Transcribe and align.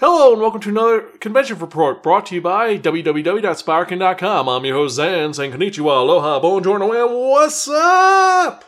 Hello 0.00 0.32
and 0.32 0.40
welcome 0.40 0.62
to 0.62 0.70
another 0.70 1.02
convention 1.20 1.58
report 1.58 2.02
brought 2.02 2.24
to 2.24 2.34
you 2.34 2.40
by 2.40 2.78
www.spiraken.com. 2.78 4.48
I'm 4.48 4.64
your 4.64 4.76
host 4.76 4.98
Xan 4.98 5.34
saying 5.34 5.52
konnichiwa, 5.52 6.00
aloha, 6.00 6.40
buongiorno, 6.40 7.04
and 7.04 7.14
what's 7.14 7.68
up? 7.68 8.64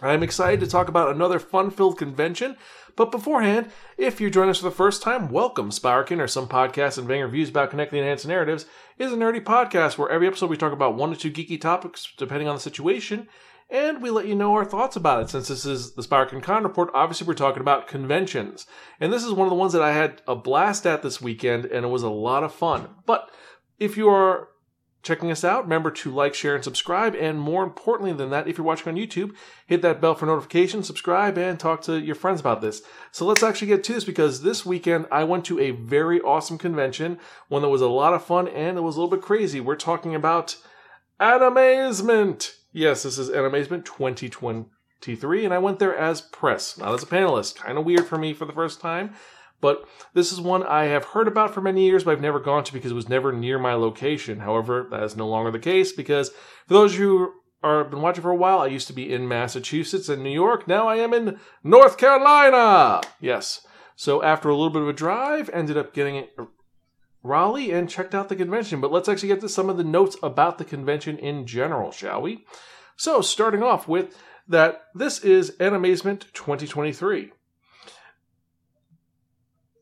I'm 0.00 0.24
excited 0.24 0.58
to 0.58 0.66
talk 0.66 0.88
about 0.88 1.14
another 1.14 1.38
fun-filled 1.38 1.98
convention, 1.98 2.56
but 2.96 3.12
beforehand, 3.12 3.70
if 3.96 4.20
you're 4.20 4.28
joining 4.28 4.50
us 4.50 4.58
for 4.58 4.64
the 4.64 4.72
first 4.72 5.04
time, 5.04 5.28
welcome. 5.28 5.70
Spiraken, 5.70 6.18
or 6.18 6.26
some 6.26 6.48
podcasts 6.48 6.98
and 6.98 7.06
vain 7.06 7.22
reviews 7.22 7.50
about 7.50 7.70
connecting 7.70 8.00
enhanced 8.00 8.26
narratives, 8.26 8.66
is 8.98 9.12
a 9.12 9.16
nerdy 9.16 9.40
podcast 9.40 9.98
where 9.98 10.10
every 10.10 10.26
episode 10.26 10.50
we 10.50 10.56
talk 10.56 10.72
about 10.72 10.96
one 10.96 11.10
to 11.10 11.16
two 11.16 11.30
geeky 11.30 11.60
topics 11.60 12.12
depending 12.18 12.48
on 12.48 12.56
the 12.56 12.60
situation, 12.60 13.28
and 13.72 14.02
we 14.02 14.10
let 14.10 14.26
you 14.26 14.34
know 14.34 14.52
our 14.54 14.66
thoughts 14.66 14.96
about 14.96 15.22
it. 15.22 15.30
Since 15.30 15.48
this 15.48 15.64
is 15.64 15.94
the 15.94 16.02
Spiraken 16.02 16.42
Con 16.42 16.62
report, 16.62 16.90
obviously 16.92 17.26
we're 17.26 17.34
talking 17.34 17.62
about 17.62 17.88
conventions. 17.88 18.66
And 19.00 19.10
this 19.10 19.24
is 19.24 19.32
one 19.32 19.46
of 19.46 19.50
the 19.50 19.56
ones 19.56 19.72
that 19.72 19.82
I 19.82 19.92
had 19.92 20.20
a 20.28 20.36
blast 20.36 20.86
at 20.86 21.02
this 21.02 21.22
weekend, 21.22 21.64
and 21.64 21.84
it 21.86 21.88
was 21.88 22.02
a 22.02 22.10
lot 22.10 22.44
of 22.44 22.54
fun. 22.54 22.90
But 23.06 23.30
if 23.78 23.96
you 23.96 24.10
are 24.10 24.50
checking 25.02 25.30
us 25.30 25.42
out, 25.42 25.64
remember 25.64 25.90
to 25.90 26.10
like, 26.12 26.34
share, 26.34 26.54
and 26.54 26.62
subscribe. 26.62 27.14
And 27.14 27.40
more 27.40 27.64
importantly 27.64 28.12
than 28.12 28.28
that, 28.28 28.46
if 28.46 28.58
you're 28.58 28.66
watching 28.66 28.88
on 28.88 28.96
YouTube, 28.96 29.34
hit 29.66 29.80
that 29.82 30.02
bell 30.02 30.14
for 30.14 30.26
notifications, 30.26 30.86
subscribe, 30.86 31.38
and 31.38 31.58
talk 31.58 31.80
to 31.82 31.98
your 31.98 32.14
friends 32.14 32.40
about 32.40 32.60
this. 32.60 32.82
So 33.10 33.24
let's 33.24 33.42
actually 33.42 33.68
get 33.68 33.82
to 33.84 33.94
this 33.94 34.04
because 34.04 34.42
this 34.42 34.66
weekend 34.66 35.06
I 35.10 35.24
went 35.24 35.46
to 35.46 35.58
a 35.58 35.70
very 35.70 36.20
awesome 36.20 36.58
convention, 36.58 37.18
one 37.48 37.62
that 37.62 37.68
was 37.68 37.80
a 37.80 37.88
lot 37.88 38.12
of 38.12 38.22
fun 38.22 38.46
and 38.48 38.76
it 38.76 38.82
was 38.82 38.96
a 38.96 39.00
little 39.00 39.16
bit 39.16 39.24
crazy. 39.24 39.60
We're 39.60 39.76
talking 39.76 40.14
about 40.14 40.56
Animazement. 41.20 42.52
Yes, 42.74 43.02
this 43.02 43.18
is 43.18 43.28
Animazement 43.28 43.84
2023, 43.84 45.44
and 45.44 45.52
I 45.52 45.58
went 45.58 45.78
there 45.78 45.94
as 45.94 46.22
press, 46.22 46.78
not 46.78 46.94
as 46.94 47.02
a 47.02 47.06
panelist. 47.06 47.56
Kind 47.56 47.76
of 47.76 47.84
weird 47.84 48.06
for 48.06 48.16
me 48.16 48.32
for 48.32 48.46
the 48.46 48.52
first 48.54 48.80
time, 48.80 49.12
but 49.60 49.86
this 50.14 50.32
is 50.32 50.40
one 50.40 50.62
I 50.62 50.84
have 50.84 51.04
heard 51.04 51.28
about 51.28 51.52
for 51.52 51.60
many 51.60 51.84
years, 51.84 52.04
but 52.04 52.12
I've 52.12 52.22
never 52.22 52.40
gone 52.40 52.64
to 52.64 52.72
because 52.72 52.90
it 52.90 52.94
was 52.94 53.10
never 53.10 53.30
near 53.30 53.58
my 53.58 53.74
location. 53.74 54.40
However, 54.40 54.88
that 54.90 55.02
is 55.02 55.16
no 55.16 55.28
longer 55.28 55.50
the 55.50 55.58
case 55.58 55.92
because 55.92 56.30
for 56.66 56.72
those 56.72 56.96
who 56.96 57.34
are 57.62 57.84
been 57.84 58.00
watching 58.00 58.22
for 58.22 58.30
a 58.30 58.36
while, 58.36 58.60
I 58.60 58.68
used 58.68 58.86
to 58.86 58.94
be 58.94 59.12
in 59.12 59.28
Massachusetts 59.28 60.08
and 60.08 60.22
New 60.22 60.30
York. 60.30 60.66
Now 60.66 60.88
I 60.88 60.96
am 60.96 61.12
in 61.12 61.38
North 61.62 61.98
Carolina. 61.98 63.02
Yes. 63.20 63.66
So 63.96 64.22
after 64.22 64.48
a 64.48 64.54
little 64.56 64.70
bit 64.70 64.82
of 64.82 64.88
a 64.88 64.94
drive, 64.94 65.50
ended 65.52 65.76
up 65.76 65.92
getting 65.92 66.26
Raleigh 67.22 67.70
and 67.70 67.88
checked 67.88 68.14
out 68.14 68.28
the 68.28 68.36
convention. 68.36 68.80
But 68.80 68.92
let's 68.92 69.08
actually 69.08 69.28
get 69.28 69.40
to 69.40 69.48
some 69.48 69.70
of 69.70 69.76
the 69.76 69.84
notes 69.84 70.16
about 70.22 70.58
the 70.58 70.64
convention 70.64 71.18
in 71.18 71.46
general, 71.46 71.92
shall 71.92 72.22
we? 72.22 72.44
So, 72.96 73.20
starting 73.20 73.62
off 73.62 73.88
with 73.88 74.16
that 74.48 74.84
this 74.94 75.20
is 75.20 75.52
Animazement 75.58 76.32
2023. 76.32 77.32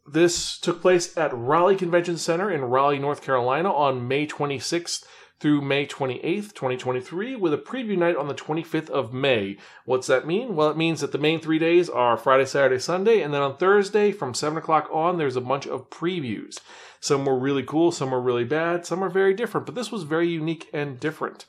This 0.06 0.58
took 0.58 0.82
place 0.82 1.16
at 1.16 1.32
Raleigh 1.32 1.76
Convention 1.76 2.16
Center 2.16 2.50
in 2.50 2.62
Raleigh, 2.62 2.98
North 2.98 3.22
Carolina 3.22 3.72
on 3.72 4.08
May 4.08 4.26
26th 4.26 5.04
through 5.40 5.62
May 5.62 5.86
28th, 5.86 6.52
2023, 6.52 7.34
with 7.34 7.54
a 7.54 7.58
preview 7.58 7.96
night 7.96 8.16
on 8.16 8.28
the 8.28 8.34
25th 8.34 8.90
of 8.90 9.14
May. 9.14 9.56
What's 9.86 10.06
that 10.06 10.26
mean? 10.26 10.54
Well, 10.54 10.68
it 10.68 10.76
means 10.76 11.00
that 11.00 11.12
the 11.12 11.18
main 11.18 11.40
three 11.40 11.58
days 11.58 11.88
are 11.88 12.18
Friday, 12.18 12.44
Saturday, 12.44 12.78
Sunday, 12.78 13.22
and 13.22 13.32
then 13.32 13.40
on 13.40 13.56
Thursday 13.56 14.12
from 14.12 14.34
7 14.34 14.58
o'clock 14.58 14.88
on, 14.92 15.16
there's 15.16 15.36
a 15.36 15.40
bunch 15.40 15.66
of 15.66 15.88
previews. 15.88 16.60
Some 17.00 17.24
were 17.24 17.38
really 17.38 17.62
cool, 17.62 17.90
some 17.90 18.10
were 18.10 18.20
really 18.20 18.44
bad, 18.44 18.84
some 18.84 19.02
are 19.02 19.08
very 19.08 19.32
different, 19.32 19.64
but 19.64 19.74
this 19.74 19.90
was 19.90 20.02
very 20.02 20.28
unique 20.28 20.68
and 20.74 21.00
different. 21.00 21.46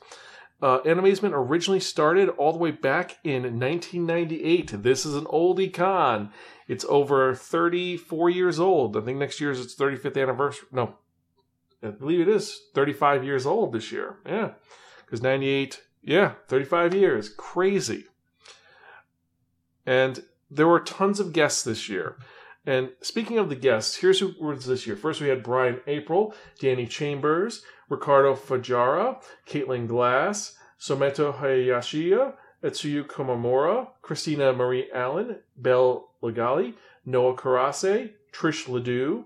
Uh, 0.62 0.78
Animazement 0.82 1.32
originally 1.34 1.80
started 1.80 2.28
all 2.30 2.52
the 2.52 2.58
way 2.58 2.70
back 2.70 3.18
in 3.24 3.42
1998. 3.42 4.82
This 4.82 5.04
is 5.04 5.16
an 5.16 5.24
oldie 5.24 5.72
con. 5.72 6.30
It's 6.68 6.86
over 6.88 7.34
34 7.34 8.30
years 8.30 8.60
old. 8.60 8.96
I 8.96 9.00
think 9.00 9.18
next 9.18 9.40
year 9.40 9.50
is 9.50 9.60
its 9.60 9.74
35th 9.74 10.22
anniversary. 10.22 10.68
No, 10.70 10.94
I 11.82 11.88
believe 11.88 12.20
it 12.20 12.28
is 12.28 12.60
35 12.74 13.24
years 13.24 13.46
old 13.46 13.72
this 13.72 13.90
year. 13.90 14.16
Yeah, 14.26 14.52
because 15.04 15.22
98, 15.22 15.82
yeah, 16.02 16.34
35 16.48 16.94
years. 16.94 17.28
Crazy. 17.28 18.06
And 19.84 20.22
there 20.50 20.68
were 20.68 20.80
tons 20.80 21.18
of 21.18 21.32
guests 21.32 21.64
this 21.64 21.88
year. 21.88 22.16
And 22.64 22.90
speaking 23.00 23.38
of 23.38 23.48
the 23.48 23.56
guests, 23.56 23.96
here's 23.96 24.20
who 24.20 24.34
was 24.40 24.66
this 24.66 24.86
year. 24.86 24.94
First, 24.94 25.20
we 25.20 25.28
had 25.28 25.42
Brian 25.42 25.80
April, 25.88 26.34
Danny 26.60 26.86
Chambers, 26.86 27.62
Ricardo 27.88 28.36
Fajara, 28.36 29.20
Caitlin 29.48 29.88
Glass, 29.88 30.56
Someto 30.78 31.32
Hayashiya, 31.32 32.34
Etsuyu 32.62 33.04
Komamura, 33.04 33.88
Christina 34.02 34.52
Marie 34.52 34.88
Allen, 34.94 35.38
Belle 35.56 36.08
Legali, 36.20 36.74
Noah 37.04 37.34
Karase, 37.34 38.12
Trish 38.32 38.68
Ledoux, 38.68 39.24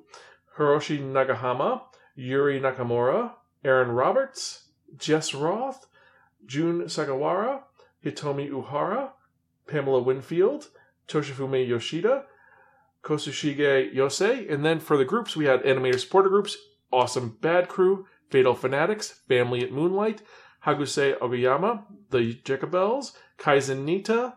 Hiroshi 0.56 0.98
Nagahama, 0.98 1.82
Yuri 2.16 2.60
Nakamura, 2.60 3.32
Aaron 3.65 3.91
Roberts, 3.91 4.69
Jess 4.97 5.34
Roth, 5.34 5.87
June 6.44 6.82
Sagawara, 6.82 7.60
Hitomi 8.04 8.50
Uhara, 8.50 9.10
Pamela 9.66 10.03
Winfield, 10.03 10.69
Toshifumi 11.06 11.66
Yoshida, 11.69 12.25
Kosushige 13.03 13.94
Yosei, 13.94 14.53
and 14.53 14.65
then 14.65 14.81
for 14.81 14.97
the 14.97 15.05
groups 15.05 15.37
we 15.37 15.44
had 15.44 15.62
animator 15.62 16.00
supporter 16.00 16.28
groups, 16.28 16.56
Awesome 16.93 17.37
Bad 17.41 17.69
Crew, 17.69 18.06
Fatal 18.31 18.55
Fanatics, 18.55 19.21
Family 19.28 19.62
at 19.62 19.72
Moonlight, 19.72 20.22
Hagusei 20.65 21.16
Oguyama, 21.19 21.84
The 22.10 22.34
Jekabels, 22.44 23.12
Kaizen 23.38 23.84
Nita, 23.84 24.34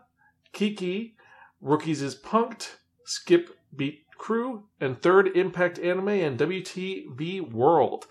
Kiki, 0.52 1.16
ROOKiEZ 1.62 2.02
is 2.02 2.14
PUNK'D, 2.14 2.68
Skip 3.04 3.50
Beat 3.74 4.04
Crew, 4.20 4.64
and 4.78 5.00
Third 5.00 5.34
Impact 5.34 5.78
Anime 5.78 6.08
and 6.08 6.38
WTV 6.38 7.50
World. 7.50 8.06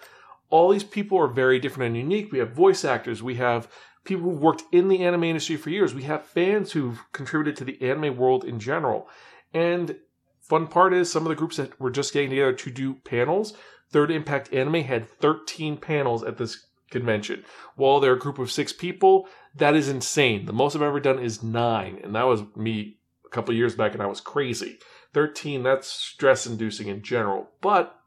All 0.50 0.72
these 0.72 0.84
people 0.84 1.20
are 1.20 1.28
very 1.28 1.60
different 1.60 1.96
and 1.96 1.98
unique. 1.98 2.32
We 2.32 2.40
have 2.40 2.52
voice 2.52 2.84
actors, 2.84 3.22
we 3.22 3.36
have 3.36 3.70
people 4.04 4.24
who've 4.24 4.42
worked 4.42 4.64
in 4.72 4.88
the 4.88 5.06
anime 5.06 5.26
industry 5.26 5.56
for 5.56 5.70
years, 5.70 5.94
we 5.94 6.04
have 6.04 6.26
fans 6.26 6.72
who've 6.72 7.00
contributed 7.12 7.56
to 7.58 7.64
the 7.64 7.80
anime 7.88 8.18
world 8.18 8.44
in 8.44 8.60
general. 8.60 9.08
And 9.54 9.98
fun 10.42 10.66
part 10.66 10.96
is 10.96 11.12
some 11.12 11.24
of 11.24 11.30
the 11.30 11.36
groups 11.36 11.58
that 11.58 11.80
were 11.80 11.92
just 11.92 12.12
getting 12.12 12.32
together 12.32 12.54
to 12.54 12.72
do 12.72 12.96
panels. 12.96 13.54
Third 13.92 14.10
Impact 14.10 14.52
Anime 14.52 14.84
had 14.84 15.08
13 15.08 15.78
panels 15.78 16.24
at 16.24 16.38
this 16.38 16.66
convention. 16.90 17.46
While 17.76 18.00
they're 18.00 18.14
a 18.14 18.20
group 18.20 18.40
of 18.40 18.52
six 18.52 18.74
people, 18.74 19.28
that 19.56 19.76
is 19.76 19.88
insane. 19.88 20.48
The 20.48 20.54
most 20.54 20.76
I've 20.76 20.82
ever 20.82 21.00
done 21.00 21.20
is 21.20 21.44
nine, 21.44 22.00
and 22.04 22.16
that 22.16 22.26
was 22.26 22.42
me 22.56 22.98
a 23.28 23.30
couple 23.30 23.54
years 23.54 23.76
back, 23.76 23.94
and 23.94 24.02
I 24.02 24.08
was 24.08 24.22
crazy. 24.22 24.80
13, 25.14 25.64
that's 25.64 25.88
stress 25.88 26.46
inducing 26.46 26.88
in 26.88 27.02
general. 27.02 27.50
But 27.62 28.00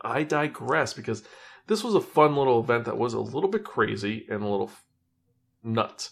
I 0.00 0.22
digress 0.22 0.92
because 0.92 1.24
this 1.66 1.82
was 1.82 1.94
a 1.94 2.00
fun 2.00 2.36
little 2.36 2.60
event 2.60 2.84
that 2.84 2.98
was 2.98 3.14
a 3.14 3.20
little 3.20 3.50
bit 3.50 3.64
crazy 3.64 4.26
and 4.30 4.42
a 4.42 4.48
little 4.48 4.70
nuts. 5.62 6.10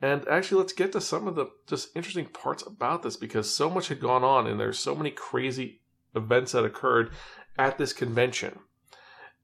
And 0.00 0.26
actually, 0.28 0.60
let's 0.60 0.72
get 0.72 0.92
to 0.92 1.00
some 1.00 1.26
of 1.26 1.34
the 1.34 1.46
just 1.66 1.96
interesting 1.96 2.26
parts 2.26 2.62
about 2.66 3.02
this 3.02 3.16
because 3.16 3.50
so 3.50 3.70
much 3.70 3.88
had 3.88 4.00
gone 4.00 4.24
on 4.24 4.46
and 4.46 4.58
there's 4.58 4.78
so 4.78 4.94
many 4.94 5.10
crazy 5.10 5.80
events 6.14 6.52
that 6.52 6.64
occurred 6.64 7.10
at 7.58 7.78
this 7.78 7.92
convention. 7.92 8.58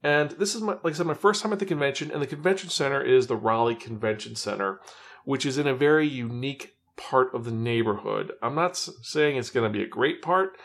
And 0.03 0.31
this 0.31 0.55
is 0.55 0.61
my, 0.61 0.73
like 0.83 0.93
I 0.93 0.97
said, 0.97 1.05
my 1.05 1.13
first 1.13 1.43
time 1.43 1.53
at 1.53 1.59
the 1.59 1.65
convention, 1.65 2.11
and 2.11 2.21
the 2.21 2.27
convention 2.27 2.69
center 2.69 3.01
is 3.01 3.27
the 3.27 3.35
Raleigh 3.35 3.75
Convention 3.75 4.35
Center, 4.35 4.81
which 5.25 5.45
is 5.45 5.57
in 5.57 5.67
a 5.67 5.75
very 5.75 6.07
unique 6.07 6.75
part 7.09 7.33
of 7.33 7.45
the 7.45 7.51
neighborhood. 7.51 8.31
I'm 8.41 8.55
not 8.55 8.77
saying 8.77 9.37
it's 9.37 9.49
going 9.49 9.71
to 9.71 9.77
be 9.77 9.83
a 9.83 9.87
great 9.87 10.21
part, 10.21 10.57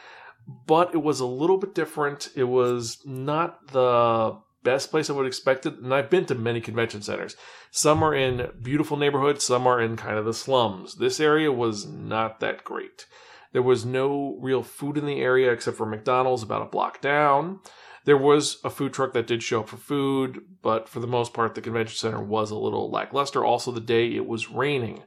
but 0.67 0.95
it 0.95 1.03
was 1.03 1.21
a 1.21 1.27
little 1.27 1.59
bit 1.59 1.75
different. 1.75 2.29
It 2.37 2.45
was 2.45 2.99
not 3.05 3.73
the 3.73 4.39
best 4.63 4.91
place 4.91 5.09
I 5.09 5.15
would 5.15 5.27
expect 5.27 5.65
it. 5.65 5.79
And 5.79 5.95
I've 5.95 6.11
been 6.11 6.27
to 6.27 6.35
many 6.35 6.61
convention 6.61 7.01
centers. 7.01 7.37
Some 7.71 8.03
are 8.03 8.15
in 8.15 8.51
beautiful 8.63 8.97
neighborhoods, 8.97 9.45
some 9.45 9.67
are 9.67 9.81
in 9.81 9.97
kind 9.97 10.19
of 10.19 10.25
the 10.25 10.35
slums. 10.35 10.97
This 10.97 11.21
area 11.21 11.51
was 11.53 11.87
not 11.87 12.41
that 12.41 12.65
great. 12.65 13.07
There 13.53 13.63
was 13.63 13.87
no 13.87 14.37
real 14.41 14.63
food 14.63 14.99
in 14.99 15.07
the 15.07 15.21
area 15.21 15.53
except 15.53 15.77
for 15.77 15.87
McDonald's 15.87 16.43
about 16.43 16.63
a 16.63 16.71
block 16.71 17.01
down. 17.01 17.61
There 18.05 18.17
was 18.17 18.59
a 18.63 18.71
food 18.71 18.93
truck 18.93 19.15
that 19.15 19.27
did 19.27 19.43
show 19.43 19.61
up 19.61 19.69
for 19.69 19.77
food, 19.77 20.43
but 20.63 20.89
for 20.89 21.01
the 21.01 21.07
most 21.07 21.33
part, 21.33 21.55
the 21.55 21.61
convention 21.61 21.97
center 21.97 22.23
was 22.23 22.51
a 22.51 22.57
little 22.57 22.91
lackluster. 22.91 23.45
Also, 23.45 23.73
the 23.73 23.81
day 23.81 24.15
it 24.15 24.27
was 24.27 24.51
raining. 24.51 25.03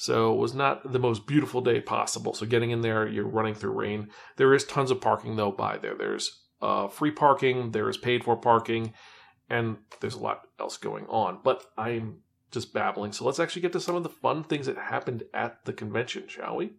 So 0.00 0.32
it 0.32 0.38
was 0.38 0.54
not 0.54 0.92
the 0.92 1.00
most 1.00 1.26
beautiful 1.26 1.60
day 1.60 1.80
possible. 1.80 2.32
So 2.32 2.46
getting 2.46 2.70
in 2.70 2.82
there, 2.82 3.08
you're 3.08 3.26
running 3.26 3.56
through 3.56 3.72
rain. 3.72 4.10
There 4.36 4.54
is 4.54 4.62
tons 4.64 4.92
of 4.92 5.00
parking 5.00 5.34
though 5.34 5.50
by 5.50 5.76
there. 5.76 5.96
There's 5.96 6.44
uh, 6.62 6.86
free 6.86 7.10
parking, 7.10 7.72
there 7.72 7.90
is 7.90 7.96
paid 7.96 8.22
for 8.22 8.36
parking, 8.36 8.92
and 9.50 9.78
there's 9.98 10.14
a 10.14 10.20
lot 10.20 10.42
else 10.60 10.76
going 10.76 11.06
on. 11.08 11.40
But 11.42 11.64
I'm 11.76 12.18
just 12.52 12.72
babbling. 12.72 13.10
So 13.10 13.24
let's 13.24 13.40
actually 13.40 13.62
get 13.62 13.72
to 13.72 13.80
some 13.80 13.96
of 13.96 14.04
the 14.04 14.08
fun 14.08 14.44
things 14.44 14.66
that 14.66 14.78
happened 14.78 15.24
at 15.34 15.64
the 15.64 15.72
convention, 15.72 16.28
shall 16.28 16.54
we? 16.54 16.74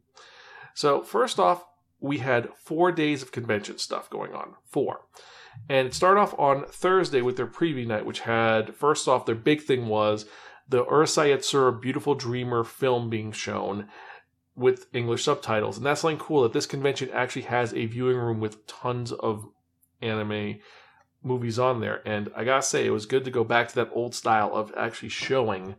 So 0.74 1.04
first 1.04 1.42
off, 1.42 1.66
we 2.00 2.20
had 2.20 2.48
four 2.56 2.94
days 2.94 3.22
of 3.22 3.34
convention 3.34 3.80
stuff 3.80 4.10
going 4.10 4.34
on. 4.34 4.54
Four. 4.66 5.02
And 5.68 5.88
it 5.88 5.94
started 5.94 6.22
off 6.22 6.34
on 6.40 6.64
Thursday 6.68 7.22
with 7.22 7.36
their 7.36 7.48
preview 7.48 7.86
night, 7.86 8.06
which 8.06 8.22
had, 8.22 8.76
first 8.76 9.10
off, 9.10 9.26
their 9.26 9.36
big 9.36 9.62
thing 9.62 9.88
was 9.88 10.26
the 10.70 10.86
Urusei 10.86 11.36
Yatsura 11.36 11.82
Beautiful 11.82 12.16
Dreamer 12.16 12.64
film 12.64 13.10
being 13.10 13.32
shown. 13.34 13.90
with 14.60 14.88
English 14.94 15.24
subtitles. 15.24 15.78
And 15.78 15.86
that's 15.86 16.02
something 16.02 16.18
cool 16.20 16.44
that 16.44 16.54
this 16.54 16.66
convention 16.66 17.10
actually 17.14 17.44
has 17.44 17.74
a 17.74 17.86
viewing 17.86 18.18
room 18.18 18.40
with 18.40 18.68
tons 18.68 19.12
of 19.14 19.48
anime 20.02 20.60
movies 21.24 21.58
on 21.58 21.80
there. 21.80 22.02
And 22.06 22.30
I 22.36 22.44
gotta 22.44 22.62
say, 22.62 22.86
it 22.86 22.92
was 22.92 23.06
good 23.06 23.24
to 23.26 23.32
go 23.32 23.44
back 23.44 23.70
to 23.70 23.76
that 23.76 23.90
old 23.94 24.14
style 24.14 24.54
of 24.54 24.74
actually 24.78 25.10
showing 25.10 25.76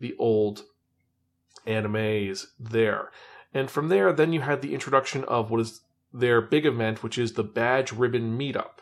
the 0.00 0.14
old 0.18 0.62
animes 1.66 2.46
there. 2.58 3.10
And 3.54 3.70
from 3.70 3.88
there, 3.88 4.12
then 4.12 4.32
you 4.32 4.40
had 4.40 4.62
the 4.62 4.74
introduction 4.74 5.24
of 5.24 5.50
what 5.50 5.60
is 5.60 5.82
their 6.12 6.40
big 6.40 6.64
event, 6.64 7.02
which 7.02 7.18
is 7.18 7.34
the 7.34 7.44
Badge 7.44 7.92
Ribbon 7.92 8.38
Meetup. 8.38 8.80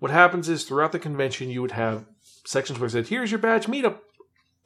What 0.00 0.10
happens 0.10 0.48
is 0.48 0.64
throughout 0.64 0.92
the 0.92 0.98
convention, 0.98 1.50
you 1.50 1.62
would 1.62 1.72
have 1.72 2.04
sections 2.44 2.78
where 2.78 2.88
it 2.88 2.90
said, 2.90 3.08
here's 3.08 3.30
your 3.30 3.40
badge 3.40 3.66
meetup 3.66 3.98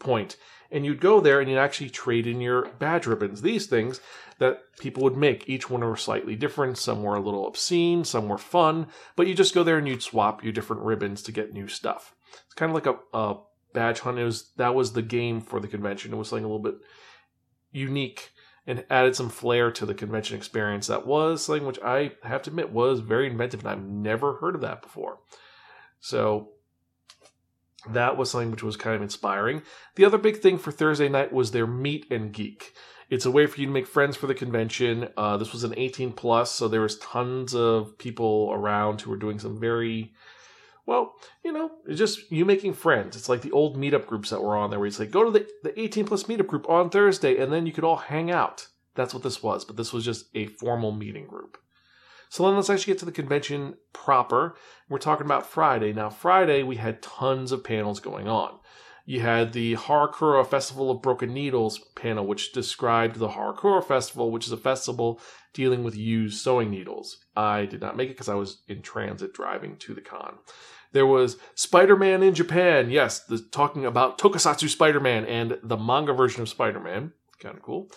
point. 0.03 0.37
And 0.71 0.87
you'd 0.87 1.01
go 1.01 1.21
there 1.21 1.41
and 1.41 1.51
you'd 1.51 1.59
actually 1.59 1.91
trade 1.91 2.27
in 2.27 2.41
your 2.41 2.67
badge 2.79 3.07
ribbons. 3.07 3.43
These 3.43 3.67
things 3.67 4.01
that 4.39 4.63
people 4.79 5.03
would 5.03 5.17
make. 5.17 5.49
Each 5.49 5.69
one 5.69 5.83
were 5.83 5.97
slightly 5.97 6.35
different. 6.35 6.79
Some 6.79 7.03
were 7.03 7.17
a 7.17 7.21
little 7.21 7.47
obscene, 7.47 8.05
some 8.05 8.29
were 8.29 8.39
fun, 8.39 8.87
but 9.15 9.27
you 9.27 9.35
just 9.35 9.55
go 9.55 9.63
there 9.63 9.79
and 9.79 9.87
you'd 9.87 10.03
swap 10.03 10.43
your 10.43 10.53
different 10.53 10.83
ribbons 10.83 11.23
to 11.23 11.33
get 11.33 11.53
new 11.53 11.69
stuff. 11.69 12.15
It's 12.47 12.55
kind 12.55 12.71
of 12.71 12.75
like 12.75 12.87
a, 12.87 12.99
a 13.17 13.37
badge 13.73 14.01
hunt. 14.01 14.19
It 14.19 14.25
was 14.25 14.51
that 14.57 14.75
was 14.75 14.93
the 14.93 15.03
game 15.03 15.41
for 15.41 15.61
the 15.61 15.69
convention. 15.69 16.13
It 16.13 16.17
was 16.17 16.29
something 16.29 16.45
a 16.45 16.49
little 16.49 16.63
bit 16.63 16.77
unique 17.71 18.33
and 18.67 18.85
added 18.91 19.17
some 19.17 19.29
flair 19.29 19.71
to 19.73 19.87
the 19.87 19.95
convention 19.95 20.37
experience. 20.37 20.87
That 20.87 21.07
was 21.07 21.45
something 21.45 21.67
which 21.67 21.81
I 21.85 22.13
have 22.23 22.43
to 22.43 22.51
admit 22.51 22.71
was 22.71 23.01
very 23.01 23.27
inventive, 23.27 23.61
and 23.61 23.69
I've 23.69 23.83
never 23.83 24.35
heard 24.35 24.55
of 24.55 24.61
that 24.61 24.83
before. 24.83 25.19
So 26.01 26.51
that 27.91 28.17
was 28.17 28.31
something 28.31 28.51
which 28.51 28.63
was 28.63 28.77
kind 28.77 28.97
of 28.97 29.03
inspiring. 29.03 29.63
The 29.97 30.05
other 30.05 30.19
big 30.19 30.39
thing 30.39 30.59
for 30.59 30.71
Thursday 30.71 31.09
night 31.09 31.33
was 31.33 31.51
their 31.51 31.67
meet 31.67 32.11
and 32.11 32.33
geek. 32.33 32.75
It's 33.11 33.27
a 33.27 33.31
way 33.31 33.47
for 33.47 33.61
you 33.61 33.67
to 33.67 33.73
make 33.73 33.87
friends 33.87 34.17
for 34.17 34.27
the 34.27 34.35
convention. 34.35 35.09
Uh, 35.17 35.37
this 35.37 35.53
was 35.53 35.65
an 35.65 35.75
18 35.77 36.13
plus, 36.13 36.51
so 36.51 36.67
there 36.67 36.81
was 36.81 36.99
tons 36.99 37.55
of 37.55 37.99
people 37.99 38.51
around 38.53 39.03
who 39.03 39.11
were 39.11 39.17
doing 39.17 39.39
some 39.39 39.61
very 39.61 40.15
well, 40.87 41.15
you 41.45 41.53
know, 41.53 41.71
just 41.93 42.31
you 42.33 42.45
making 42.45 42.73
friends. 42.75 43.17
It's 43.17 43.29
like 43.29 43.43
the 43.43 43.53
old 43.53 43.77
meetup 43.77 44.07
groups 44.07 44.31
that 44.31 44.43
were 44.43 44.57
on 44.57 44.71
there 44.71 44.79
where 44.79 44.87
you 44.87 44.93
say, 44.93 45.07
go 45.07 45.25
to 45.25 45.31
the, 45.31 45.47
the 45.63 45.79
18 45.79 46.07
plus 46.07 46.25
meetup 46.25 46.47
group 46.47 46.69
on 46.69 46.91
Thursday, 46.91 47.37
and 47.37 47.53
then 47.53 47.67
you 47.67 47.73
could 47.73 47.85
all 47.85 47.97
hang 47.97 48.31
out. 48.31 48.67
That's 48.95 49.15
what 49.15 49.23
this 49.23 49.43
was, 49.43 49.65
but 49.65 49.77
this 49.77 49.93
was 49.93 50.05
just 50.05 50.27
a 50.35 50.47
formal 50.47 50.93
meeting 50.93 51.27
group. 51.27 51.59
So 52.33 52.47
then 52.47 52.57
let's 52.57 52.71
actually 52.71 52.95
get 52.95 52.99
to 53.01 53.05
the 53.05 53.13
convention 53.13 53.75
proper. 53.93 54.57
We're 54.89 54.97
talking 54.97 55.27
about 55.27 55.45
Friday. 55.45 55.93
Now, 55.93 56.09
Friday, 56.09 56.63
we 56.63 56.77
had 56.77 57.03
tons 57.03 57.53
of 57.53 57.63
panels 57.63 58.01
going 58.01 58.27
on. 58.27 58.59
You 59.05 59.21
had 59.21 59.53
the 59.53 59.75
Harakura 59.77 60.47
Festival 60.47 60.91
of 60.91 61.03
Broken 61.03 61.35
Needles 61.35 61.79
panel, 61.95 62.27
which 62.27 62.53
described 62.53 63.17
the 63.17 63.29
Harakura 63.29 63.85
Festival, 63.85 64.31
which 64.31 64.47
is 64.47 64.53
a 64.53 64.57
festival 64.57 65.21
dealing 65.53 65.85
with 65.85 65.95
used 65.95 66.41
sewing 66.41 66.71
needles. 66.71 67.19
I 67.37 67.67
did 67.67 67.83
not 67.83 67.99
make 67.99 68.09
it 68.09 68.15
because 68.15 68.31
I 68.31 68.35
was 68.35 68.63
in 68.67 68.81
transit 68.81 69.35
driving 69.35 69.77
to 69.81 69.93
the 69.93 70.01
con. 70.01 70.39
There 70.93 71.07
was 71.07 71.37
Spider 71.55 71.97
Man 71.97 72.23
in 72.23 72.33
Japan. 72.33 72.89
Yes, 72.89 73.21
the, 73.21 73.41
talking 73.41 73.85
about 73.85 74.17
Tokusatsu 74.17 74.71
Spider 74.71 75.01
Man 75.01 75.27
and 75.27 75.59
the 75.63 75.77
manga 75.77 76.15
version 76.15 76.41
of 76.41 76.49
Spider 76.49 76.81
Man. 76.81 77.13
Kind 77.41 77.59
of 77.59 77.63
cool. 77.63 77.91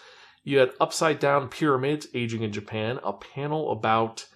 You 0.45 0.59
had 0.59 0.71
Upside 0.79 1.19
Down 1.19 1.49
Pyramids 1.49 2.07
Aging 2.13 2.43
in 2.43 2.53
Japan, 2.53 2.99
a 3.03 3.11
panel 3.11 3.71
about 3.71 4.27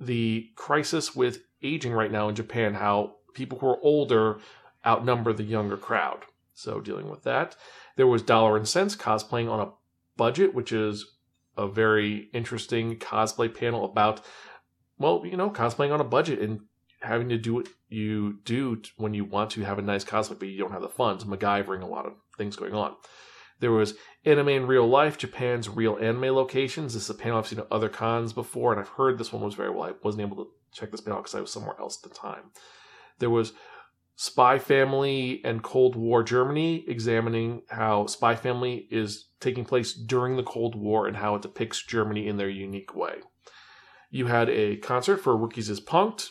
the 0.00 0.48
crisis 0.56 1.14
with 1.14 1.42
aging 1.62 1.92
right 1.92 2.10
now 2.10 2.30
in 2.30 2.34
Japan, 2.34 2.74
how 2.74 3.16
people 3.34 3.58
who 3.58 3.68
are 3.68 3.80
older 3.82 4.40
outnumber 4.86 5.34
the 5.34 5.44
younger 5.44 5.76
crowd. 5.76 6.20
So, 6.54 6.80
dealing 6.80 7.10
with 7.10 7.24
that. 7.24 7.56
There 7.96 8.06
was 8.06 8.22
Dollar 8.22 8.56
and 8.56 8.66
Cents 8.66 8.96
cosplaying 8.96 9.50
on 9.50 9.60
a 9.60 9.72
budget, 10.16 10.54
which 10.54 10.72
is 10.72 11.06
a 11.58 11.68
very 11.68 12.30
interesting 12.32 12.96
cosplay 12.96 13.54
panel 13.54 13.84
about, 13.84 14.24
well, 14.98 15.22
you 15.26 15.36
know, 15.36 15.50
cosplaying 15.50 15.92
on 15.92 16.00
a 16.00 16.04
budget 16.04 16.38
and 16.38 16.60
having 17.02 17.28
to 17.28 17.36
do 17.36 17.54
what 17.54 17.68
you 17.90 18.38
do 18.44 18.80
when 18.96 19.12
you 19.12 19.26
want 19.26 19.50
to 19.50 19.62
have 19.62 19.78
a 19.78 19.82
nice 19.82 20.04
cosplay, 20.04 20.38
but 20.38 20.48
you 20.48 20.58
don't 20.58 20.72
have 20.72 20.80
the 20.80 20.88
funds, 20.88 21.24
MacGyvering 21.24 21.82
a 21.82 21.86
lot 21.86 22.06
of 22.06 22.14
things 22.38 22.56
going 22.56 22.74
on. 22.74 22.94
There 23.60 23.72
was 23.72 23.94
Anime 24.24 24.48
in 24.48 24.66
Real 24.66 24.86
Life, 24.86 25.18
Japan's 25.18 25.68
real 25.68 25.96
anime 26.00 26.34
locations. 26.34 26.94
This 26.94 27.04
is 27.04 27.10
a 27.10 27.14
panel 27.14 27.38
I've 27.38 27.46
seen 27.46 27.60
at 27.60 27.70
other 27.70 27.88
cons 27.88 28.32
before, 28.32 28.72
and 28.72 28.80
I've 28.80 28.88
heard 28.88 29.18
this 29.18 29.32
one 29.32 29.42
was 29.42 29.54
very 29.54 29.70
well. 29.70 29.84
I 29.84 29.92
wasn't 30.02 30.22
able 30.22 30.44
to 30.44 30.50
check 30.72 30.90
this 30.90 31.00
panel 31.00 31.20
because 31.20 31.34
I 31.34 31.40
was 31.40 31.52
somewhere 31.52 31.76
else 31.78 31.98
at 32.02 32.10
the 32.10 32.16
time. 32.16 32.50
There 33.18 33.30
was 33.30 33.52
Spy 34.16 34.58
Family 34.58 35.40
and 35.44 35.62
Cold 35.62 35.94
War 35.94 36.22
Germany, 36.22 36.84
examining 36.88 37.62
how 37.68 38.06
Spy 38.06 38.34
Family 38.34 38.88
is 38.90 39.28
taking 39.40 39.64
place 39.64 39.94
during 39.94 40.36
the 40.36 40.42
Cold 40.42 40.74
War 40.74 41.06
and 41.06 41.16
how 41.16 41.34
it 41.36 41.42
depicts 41.42 41.82
Germany 41.82 42.28
in 42.28 42.36
their 42.36 42.48
unique 42.48 42.94
way. 42.94 43.16
You 44.10 44.26
had 44.26 44.50
a 44.50 44.76
concert 44.76 45.18
for 45.18 45.36
ROOKiEZ 45.36 45.70
is 45.70 45.80
PUNK'D, 45.80 46.30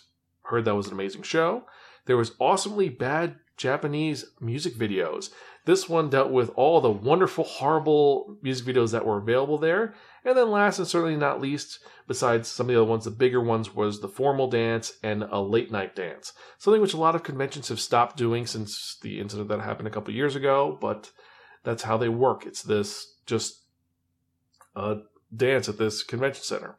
Heard 0.49 0.65
that 0.65 0.75
was 0.75 0.87
an 0.87 0.93
amazing 0.93 1.21
show. 1.21 1.65
There 2.05 2.17
was 2.17 2.31
awesomely 2.39 2.89
bad 2.89 3.35
Japanese 3.55 4.25
music 4.39 4.73
videos. 4.75 5.29
This 5.69 5.87
one 5.87 6.09
dealt 6.09 6.31
with 6.31 6.49
all 6.55 6.81
the 6.81 6.89
wonderful, 6.89 7.43
horrible 7.43 8.37
music 8.41 8.65
videos 8.65 8.91
that 8.91 9.05
were 9.05 9.19
available 9.19 9.59
there. 9.59 9.93
And 10.25 10.35
then 10.35 10.49
last 10.49 10.79
and 10.79 10.87
certainly 10.87 11.15
not 11.15 11.39
least, 11.39 11.77
besides 12.07 12.47
some 12.47 12.67
of 12.67 12.73
the 12.73 12.81
other 12.81 12.89
ones, 12.89 13.05
the 13.05 13.11
bigger 13.11 13.39
ones 13.39 13.75
was 13.75 14.01
the 14.01 14.07
formal 14.07 14.49
dance 14.49 14.93
and 15.03 15.21
a 15.21 15.39
late 15.39 15.71
night 15.71 15.95
dance. 15.95 16.33
Something 16.57 16.81
which 16.81 16.95
a 16.95 16.97
lot 16.97 17.13
of 17.13 17.21
conventions 17.21 17.67
have 17.67 17.79
stopped 17.79 18.17
doing 18.17 18.47
since 18.47 18.97
the 19.03 19.19
incident 19.19 19.47
that 19.49 19.61
happened 19.61 19.87
a 19.87 19.91
couple 19.91 20.11
years 20.11 20.35
ago, 20.35 20.75
but 20.81 21.11
that's 21.63 21.83
how 21.83 21.97
they 21.97 22.09
work. 22.09 22.47
It's 22.47 22.63
this 22.63 23.17
just 23.27 23.63
a 24.75 25.01
dance 25.35 25.69
at 25.69 25.77
this 25.77 26.01
convention 26.01 26.45
center. 26.45 26.77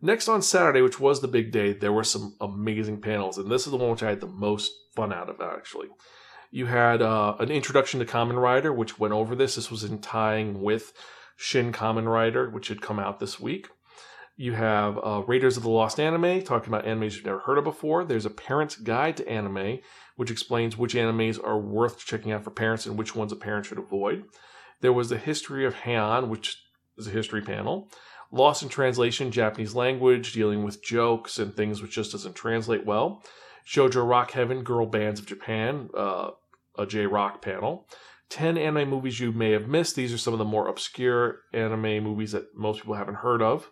Next 0.00 0.28
on 0.28 0.42
Saturday, 0.42 0.80
which 0.80 1.00
was 1.00 1.20
the 1.20 1.26
big 1.26 1.50
day, 1.50 1.72
there 1.72 1.92
were 1.92 2.04
some 2.04 2.36
amazing 2.40 3.00
panels, 3.00 3.36
and 3.36 3.50
this 3.50 3.66
is 3.66 3.72
the 3.72 3.78
one 3.78 3.90
which 3.90 4.04
I 4.04 4.10
had 4.10 4.20
the 4.20 4.28
most 4.28 4.70
fun 4.94 5.12
out 5.12 5.28
of 5.28 5.40
actually. 5.40 5.88
You 6.50 6.66
had 6.66 7.02
uh, 7.02 7.36
an 7.38 7.50
introduction 7.50 8.00
to 8.00 8.06
Kamen 8.06 8.40
Rider, 8.40 8.72
which 8.72 8.98
went 8.98 9.14
over 9.14 9.34
this. 9.34 9.56
This 9.56 9.70
was 9.70 9.84
in 9.84 9.98
tying 9.98 10.62
with 10.62 10.92
Shin 11.36 11.72
Kamen 11.72 12.10
Rider, 12.10 12.48
which 12.48 12.68
had 12.68 12.80
come 12.80 12.98
out 12.98 13.20
this 13.20 13.38
week. 13.38 13.68
You 14.36 14.52
have 14.52 14.98
uh, 15.02 15.22
Raiders 15.26 15.56
of 15.56 15.64
the 15.64 15.68
Lost 15.68 15.98
Anime, 15.98 16.42
talking 16.42 16.72
about 16.72 16.84
animes 16.84 17.16
you've 17.16 17.26
never 17.26 17.40
heard 17.40 17.58
of 17.58 17.64
before. 17.64 18.04
There's 18.04 18.24
a 18.24 18.30
parent's 18.30 18.76
guide 18.76 19.16
to 19.16 19.28
anime, 19.28 19.80
which 20.14 20.30
explains 20.30 20.78
which 20.78 20.94
animes 20.94 21.42
are 21.44 21.58
worth 21.58 22.06
checking 22.06 22.30
out 22.30 22.44
for 22.44 22.50
parents 22.50 22.86
and 22.86 22.96
which 22.96 23.16
ones 23.16 23.32
a 23.32 23.36
parent 23.36 23.66
should 23.66 23.78
avoid. 23.78 24.24
There 24.80 24.92
was 24.92 25.08
the 25.08 25.18
history 25.18 25.66
of 25.66 25.74
Heian, 25.74 26.28
which 26.28 26.56
is 26.96 27.08
a 27.08 27.10
history 27.10 27.42
panel. 27.42 27.90
Lost 28.30 28.62
in 28.62 28.68
Translation, 28.68 29.32
Japanese 29.32 29.74
language, 29.74 30.32
dealing 30.32 30.62
with 30.62 30.84
jokes 30.84 31.38
and 31.38 31.54
things 31.54 31.82
which 31.82 31.94
just 31.94 32.12
doesn't 32.12 32.36
translate 32.36 32.86
well. 32.86 33.22
Shoujo 33.66 34.08
Rock 34.08 34.32
Heaven, 34.32 34.62
Girl 34.62 34.86
Bands 34.86 35.20
of 35.20 35.26
Japan, 35.26 35.90
uh, 35.96 36.30
a 36.78 36.86
J 36.86 37.06
Rock 37.06 37.42
panel. 37.42 37.88
10 38.30 38.58
anime 38.58 38.88
movies 38.88 39.20
you 39.20 39.32
may 39.32 39.52
have 39.52 39.68
missed. 39.68 39.96
These 39.96 40.12
are 40.12 40.18
some 40.18 40.34
of 40.34 40.38
the 40.38 40.44
more 40.44 40.68
obscure 40.68 41.40
anime 41.52 42.04
movies 42.04 42.32
that 42.32 42.54
most 42.54 42.80
people 42.80 42.94
haven't 42.94 43.16
heard 43.16 43.40
of. 43.40 43.70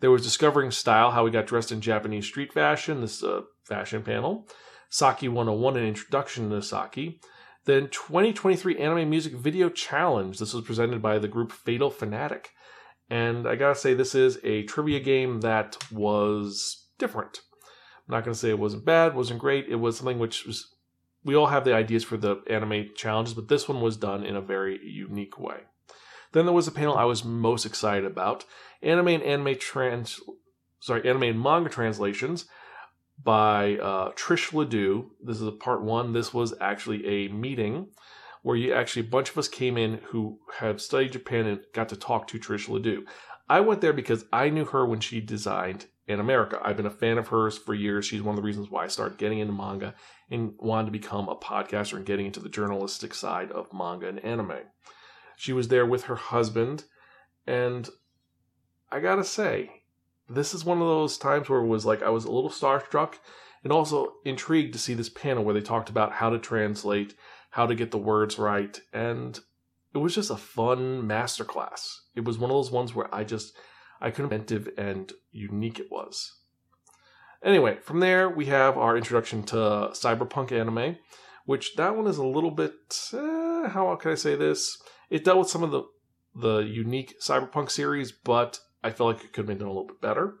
There 0.00 0.10
was 0.10 0.22
Discovering 0.22 0.70
Style, 0.70 1.10
how 1.10 1.24
we 1.24 1.32
got 1.32 1.46
dressed 1.46 1.72
in 1.72 1.80
Japanese 1.80 2.26
street 2.26 2.52
fashion. 2.52 3.00
This 3.00 3.16
is 3.16 3.22
a 3.24 3.44
fashion 3.64 4.02
panel. 4.02 4.48
Saki 4.88 5.28
101, 5.28 5.76
an 5.76 5.84
introduction 5.84 6.50
to 6.50 6.62
Saki. 6.62 7.20
Then 7.64 7.88
2023 7.88 8.78
Anime 8.78 9.10
Music 9.10 9.34
Video 9.34 9.68
Challenge. 9.68 10.38
This 10.38 10.54
was 10.54 10.64
presented 10.64 11.02
by 11.02 11.18
the 11.18 11.28
group 11.28 11.50
Fatal 11.52 11.90
Fanatic. 11.90 12.50
And 13.10 13.46
I 13.46 13.56
gotta 13.56 13.74
say, 13.74 13.94
this 13.94 14.14
is 14.14 14.38
a 14.44 14.62
trivia 14.64 15.00
game 15.00 15.40
that 15.40 15.76
was 15.90 16.86
different. 16.98 17.40
I'm 18.08 18.14
not 18.14 18.24
gonna 18.24 18.34
say 18.34 18.48
it 18.50 18.58
wasn't 18.58 18.86
bad, 18.86 19.14
wasn't 19.14 19.40
great. 19.40 19.68
It 19.68 19.76
was 19.76 19.96
something 19.98 20.18
which 20.18 20.46
was. 20.46 20.74
We 21.24 21.34
all 21.34 21.48
have 21.48 21.64
the 21.64 21.74
ideas 21.74 22.04
for 22.04 22.16
the 22.16 22.42
anime 22.48 22.90
challenges, 22.94 23.34
but 23.34 23.48
this 23.48 23.68
one 23.68 23.80
was 23.80 23.96
done 23.96 24.24
in 24.24 24.36
a 24.36 24.40
very 24.40 24.80
unique 24.82 25.38
way. 25.38 25.58
Then 26.32 26.46
there 26.46 26.54
was 26.54 26.68
a 26.68 26.72
panel 26.72 26.96
I 26.96 27.04
was 27.04 27.24
most 27.24 27.66
excited 27.66 28.04
about: 28.04 28.44
anime 28.82 29.08
and 29.08 29.22
anime 29.22 29.56
trans, 29.56 30.20
sorry, 30.80 31.06
anime 31.08 31.24
and 31.24 31.40
manga 31.40 31.68
translations 31.68 32.46
by 33.22 33.76
uh, 33.76 34.12
Trish 34.12 34.54
Ledoux. 34.54 35.10
This 35.22 35.40
is 35.40 35.46
a 35.46 35.52
part 35.52 35.82
one. 35.82 36.12
This 36.12 36.32
was 36.32 36.54
actually 36.60 37.06
a 37.06 37.28
meeting 37.28 37.88
where 38.42 38.56
you 38.56 38.72
actually 38.72 39.06
a 39.06 39.10
bunch 39.10 39.30
of 39.30 39.38
us 39.38 39.48
came 39.48 39.76
in 39.76 40.00
who 40.10 40.38
have 40.60 40.80
studied 40.80 41.12
Japan 41.12 41.46
and 41.46 41.60
got 41.74 41.88
to 41.90 41.96
talk 41.96 42.28
to 42.28 42.38
Trish 42.38 42.68
Ledoux. 42.68 43.04
I 43.48 43.60
went 43.60 43.80
there 43.80 43.92
because 43.92 44.24
I 44.32 44.48
knew 44.48 44.66
her 44.66 44.86
when 44.86 45.00
she 45.00 45.20
designed 45.20 45.86
Animerica. 46.08 46.60
I've 46.62 46.76
been 46.76 46.86
a 46.86 46.90
fan 46.90 47.18
of 47.18 47.28
hers 47.28 47.58
for 47.58 47.74
years. 47.74 48.06
She's 48.06 48.22
one 48.22 48.32
of 48.32 48.36
the 48.36 48.46
reasons 48.46 48.70
why 48.70 48.84
I 48.84 48.88
started 48.88 49.18
getting 49.18 49.38
into 49.38 49.52
manga 49.52 49.94
and 50.30 50.54
wanted 50.58 50.86
to 50.86 50.92
become 50.92 51.28
a 51.28 51.36
podcaster 51.36 51.96
and 51.96 52.06
getting 52.06 52.26
into 52.26 52.40
the 52.40 52.48
journalistic 52.48 53.14
side 53.14 53.50
of 53.52 53.72
manga 53.72 54.08
and 54.08 54.24
anime. 54.24 54.58
She 55.36 55.52
was 55.52 55.68
there 55.68 55.86
with 55.86 56.04
her 56.04 56.16
husband, 56.16 56.84
and 57.46 57.88
I 58.90 59.00
gotta 59.00 59.24
say, 59.24 59.82
this 60.28 60.54
is 60.54 60.64
one 60.64 60.80
of 60.80 60.88
those 60.88 61.18
times 61.18 61.48
where 61.48 61.60
it 61.60 61.66
was 61.66 61.86
like 61.86 62.02
I 62.02 62.10
was 62.10 62.24
a 62.24 62.32
little 62.32 62.50
starstruck 62.50 63.14
and 63.62 63.72
also 63.72 64.14
intrigued 64.24 64.72
to 64.72 64.78
see 64.78 64.94
this 64.94 65.08
panel 65.08 65.44
where 65.44 65.54
they 65.54 65.60
talked 65.60 65.90
about 65.90 66.12
how 66.12 66.30
to 66.30 66.38
translate 66.38 67.14
how 67.50 67.66
to 67.66 67.74
get 67.74 67.90
the 67.90 67.98
words 67.98 68.38
right. 68.38 68.80
And 68.92 69.38
it 69.94 69.98
was 69.98 70.14
just 70.14 70.30
a 70.30 70.36
fun 70.36 71.02
masterclass. 71.02 71.98
It 72.14 72.24
was 72.24 72.38
one 72.38 72.50
of 72.50 72.56
those 72.56 72.70
ones 72.70 72.94
where 72.94 73.12
I 73.14 73.24
just 73.24 73.56
I 74.00 74.10
couldn't 74.10 74.32
inventive 74.32 74.68
and 74.76 75.12
unique 75.30 75.78
it 75.78 75.90
was. 75.90 76.34
Anyway, 77.42 77.78
from 77.82 78.00
there 78.00 78.28
we 78.28 78.46
have 78.46 78.76
our 78.76 78.96
introduction 78.96 79.42
to 79.44 79.56
cyberpunk 79.92 80.52
anime, 80.52 80.96
which 81.44 81.76
that 81.76 81.96
one 81.96 82.06
is 82.06 82.18
a 82.18 82.26
little 82.26 82.50
bit 82.50 82.74
eh, 83.12 83.68
how 83.68 83.94
can 83.96 84.12
I 84.12 84.16
say 84.16 84.34
this? 84.34 84.80
It 85.10 85.24
dealt 85.24 85.38
with 85.38 85.50
some 85.50 85.62
of 85.62 85.70
the 85.70 85.82
the 86.34 86.58
unique 86.58 87.14
cyberpunk 87.20 87.70
series, 87.70 88.12
but 88.12 88.60
I 88.82 88.90
feel 88.90 89.06
like 89.06 89.24
it 89.24 89.32
could 89.32 89.42
have 89.42 89.46
been 89.46 89.58
done 89.58 89.68
a 89.68 89.72
little 89.72 89.86
bit 89.86 90.00
better. 90.00 90.34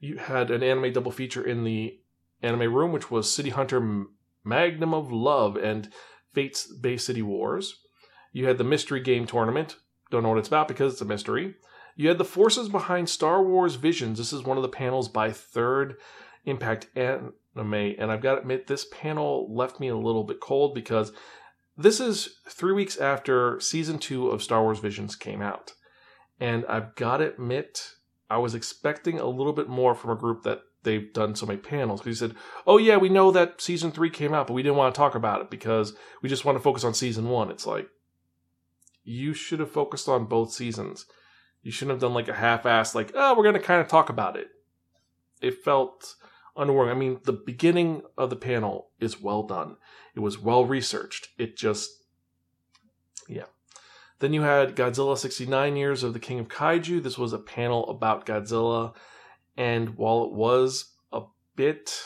You 0.00 0.18
had 0.18 0.50
an 0.50 0.62
anime 0.62 0.92
double 0.92 1.10
feature 1.12 1.44
in 1.44 1.64
the 1.64 1.98
anime 2.42 2.72
room, 2.72 2.92
which 2.92 3.10
was 3.10 3.32
City 3.32 3.50
Hunter 3.50 4.06
Magnum 4.44 4.94
of 4.94 5.12
Love 5.12 5.56
and 5.56 5.90
Fate's 6.32 6.66
Bay 6.66 6.96
City 6.96 7.22
Wars. 7.22 7.80
You 8.32 8.46
had 8.46 8.58
the 8.58 8.64
Mystery 8.64 9.00
Game 9.00 9.26
Tournament. 9.26 9.76
Don't 10.10 10.22
know 10.22 10.30
what 10.30 10.38
it's 10.38 10.48
about 10.48 10.68
because 10.68 10.92
it's 10.92 11.02
a 11.02 11.06
mystery. 11.06 11.54
You 11.96 12.08
had 12.08 12.18
the 12.18 12.24
forces 12.24 12.68
behind 12.68 13.08
Star 13.08 13.42
Wars 13.42 13.74
Visions. 13.74 14.18
This 14.18 14.32
is 14.32 14.42
one 14.42 14.56
of 14.56 14.62
the 14.62 14.68
panels 14.68 15.08
by 15.08 15.30
Third 15.30 15.96
Impact 16.44 16.86
Anime. 16.96 17.34
And 17.54 18.10
I've 18.10 18.22
got 18.22 18.36
to 18.36 18.40
admit, 18.40 18.66
this 18.66 18.86
panel 18.90 19.52
left 19.54 19.78
me 19.78 19.88
a 19.88 19.96
little 19.96 20.24
bit 20.24 20.40
cold 20.40 20.74
because 20.74 21.12
this 21.76 22.00
is 22.00 22.36
three 22.48 22.72
weeks 22.72 22.96
after 22.96 23.60
season 23.60 23.98
two 23.98 24.28
of 24.28 24.42
Star 24.42 24.62
Wars 24.62 24.78
Visions 24.78 25.16
came 25.16 25.42
out. 25.42 25.74
And 26.40 26.64
I've 26.66 26.94
got 26.96 27.18
to 27.18 27.32
admit, 27.32 27.92
I 28.28 28.38
was 28.38 28.54
expecting 28.54 29.18
a 29.18 29.26
little 29.26 29.52
bit 29.52 29.68
more 29.68 29.94
from 29.94 30.10
a 30.10 30.16
group 30.16 30.42
that 30.42 30.62
they've 30.82 31.12
done 31.12 31.34
so 31.34 31.46
many 31.46 31.58
panels. 31.58 32.00
Because 32.00 32.18
he 32.18 32.26
said, 32.26 32.36
Oh, 32.66 32.78
yeah, 32.78 32.96
we 32.96 33.08
know 33.08 33.30
that 33.30 33.60
season 33.60 33.92
three 33.92 34.10
came 34.10 34.34
out, 34.34 34.46
but 34.46 34.54
we 34.54 34.62
didn't 34.62 34.76
want 34.76 34.94
to 34.94 34.98
talk 34.98 35.14
about 35.14 35.42
it 35.42 35.50
because 35.50 35.94
we 36.22 36.28
just 36.28 36.44
want 36.44 36.56
to 36.56 36.62
focus 36.62 36.84
on 36.84 36.94
season 36.94 37.28
one. 37.28 37.50
It's 37.50 37.66
like, 37.66 37.88
you 39.04 39.34
should 39.34 39.60
have 39.60 39.70
focused 39.70 40.08
on 40.08 40.26
both 40.26 40.52
seasons. 40.52 41.06
You 41.62 41.70
shouldn't 41.70 41.92
have 41.92 42.00
done 42.00 42.14
like 42.14 42.28
a 42.28 42.34
half 42.34 42.66
ass, 42.66 42.94
like, 42.94 43.12
oh, 43.14 43.36
we're 43.36 43.44
going 43.44 43.54
to 43.54 43.60
kind 43.60 43.80
of 43.80 43.88
talk 43.88 44.08
about 44.08 44.36
it. 44.36 44.48
It 45.40 45.62
felt 45.62 46.16
underwhelming. 46.56 46.90
I 46.90 46.94
mean, 46.94 47.20
the 47.24 47.32
beginning 47.32 48.02
of 48.18 48.30
the 48.30 48.36
panel 48.36 48.90
is 49.00 49.20
well 49.20 49.42
done, 49.44 49.76
it 50.14 50.20
was 50.20 50.38
well 50.38 50.64
researched. 50.64 51.28
It 51.38 51.56
just, 51.56 51.90
yeah. 53.28 53.44
Then 54.18 54.32
you 54.32 54.42
had 54.42 54.76
Godzilla 54.76 55.18
69 55.18 55.76
Years 55.76 56.04
of 56.04 56.12
the 56.12 56.20
King 56.20 56.38
of 56.38 56.48
Kaiju. 56.48 57.02
This 57.02 57.18
was 57.18 57.32
a 57.32 57.38
panel 57.38 57.88
about 57.88 58.24
Godzilla. 58.24 58.94
And 59.56 59.96
while 59.96 60.24
it 60.24 60.32
was 60.32 60.92
a 61.12 61.22
bit 61.56 62.00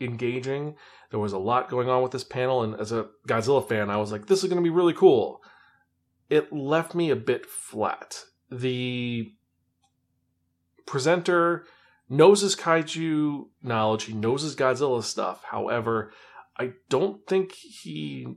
engaging, 0.00 0.76
there 1.10 1.20
was 1.20 1.34
a 1.34 1.38
lot 1.38 1.68
going 1.68 1.90
on 1.90 2.02
with 2.02 2.12
this 2.12 2.24
panel. 2.24 2.62
And 2.62 2.74
as 2.80 2.90
a 2.90 3.08
Godzilla 3.28 3.68
fan, 3.68 3.90
I 3.90 3.98
was 3.98 4.12
like, 4.12 4.26
this 4.26 4.42
is 4.42 4.48
going 4.48 4.62
to 4.62 4.66
be 4.66 4.74
really 4.74 4.94
cool. 4.94 5.42
It 6.34 6.52
left 6.52 6.96
me 6.96 7.10
a 7.10 7.16
bit 7.16 7.46
flat. 7.46 8.24
The 8.50 9.32
presenter 10.84 11.64
knows 12.08 12.40
his 12.40 12.56
kaiju 12.56 13.44
knowledge, 13.62 14.06
he 14.06 14.14
knows 14.14 14.42
his 14.42 14.56
Godzilla 14.56 15.04
stuff. 15.04 15.44
However, 15.44 16.12
I 16.58 16.72
don't 16.88 17.24
think 17.28 17.52
he 17.52 18.34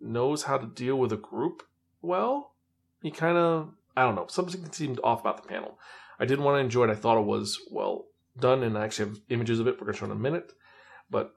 knows 0.00 0.44
how 0.44 0.56
to 0.56 0.66
deal 0.66 0.96
with 0.96 1.12
a 1.12 1.18
group 1.18 1.62
well. 2.00 2.54
He 3.02 3.10
kind 3.10 3.36
of, 3.36 3.74
I 3.94 4.04
don't 4.04 4.14
know, 4.14 4.26
something 4.26 4.72
seemed 4.72 4.98
off 5.04 5.20
about 5.20 5.42
the 5.42 5.46
panel. 5.46 5.78
I 6.18 6.24
didn't 6.24 6.46
want 6.46 6.56
to 6.56 6.64
enjoy 6.64 6.84
it. 6.84 6.90
I 6.92 6.94
thought 6.94 7.20
it 7.20 7.26
was 7.26 7.60
well 7.70 8.06
done, 8.40 8.62
and 8.62 8.78
I 8.78 8.84
actually 8.84 9.10
have 9.10 9.20
images 9.28 9.60
of 9.60 9.66
it. 9.66 9.74
We're 9.74 9.84
going 9.84 9.92
to 9.92 9.98
show 9.98 10.06
in 10.06 10.12
a 10.12 10.14
minute. 10.14 10.50
But 11.10 11.34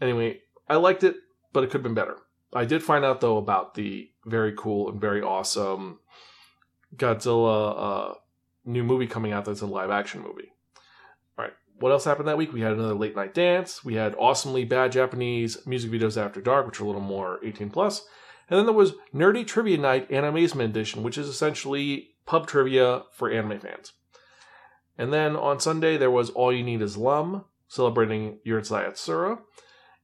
anyway, 0.00 0.42
I 0.68 0.76
liked 0.76 1.02
it, 1.02 1.16
but 1.52 1.64
it 1.64 1.70
could 1.70 1.78
have 1.78 1.82
been 1.82 1.94
better. 1.94 2.16
I 2.56 2.64
did 2.64 2.82
find 2.82 3.04
out, 3.04 3.20
though, 3.20 3.36
about 3.36 3.74
the 3.74 4.10
very 4.24 4.52
cool 4.56 4.88
and 4.88 5.00
very 5.00 5.22
awesome 5.22 6.00
Godzilla 6.96 7.74
uh, 7.76 8.14
new 8.64 8.82
movie 8.82 9.06
coming 9.06 9.32
out 9.32 9.44
that's 9.44 9.60
a 9.60 9.66
live 9.66 9.90
action 9.90 10.22
movie. 10.22 10.52
All 11.38 11.44
right, 11.44 11.52
what 11.78 11.92
else 11.92 12.04
happened 12.04 12.28
that 12.28 12.38
week? 12.38 12.52
We 12.52 12.60
had 12.60 12.72
another 12.72 12.94
late 12.94 13.16
night 13.16 13.34
dance. 13.34 13.84
We 13.84 13.94
had 13.94 14.14
awesomely 14.18 14.64
bad 14.64 14.92
Japanese 14.92 15.66
music 15.66 15.90
videos 15.90 16.20
after 16.20 16.40
dark, 16.40 16.66
which 16.66 16.80
are 16.80 16.84
a 16.84 16.86
little 16.86 17.00
more 17.00 17.38
18 17.44 17.70
plus. 17.70 18.06
And 18.48 18.58
then 18.58 18.66
there 18.66 18.74
was 18.74 18.94
Nerdy 19.14 19.46
Trivia 19.46 19.78
Night 19.78 20.08
Animazement 20.10 20.66
Edition, 20.66 21.02
which 21.02 21.18
is 21.18 21.28
essentially 21.28 22.10
pub 22.26 22.46
trivia 22.46 23.02
for 23.12 23.30
anime 23.30 23.58
fans. 23.58 23.92
And 24.96 25.12
then 25.12 25.36
on 25.36 25.60
Sunday, 25.60 25.96
there 25.96 26.10
was 26.10 26.30
All 26.30 26.52
You 26.52 26.62
Need 26.62 26.80
Is 26.80 26.96
Lum, 26.96 27.44
celebrating 27.68 28.38
Urusei 28.46 28.88
Yatsura, 28.88 29.40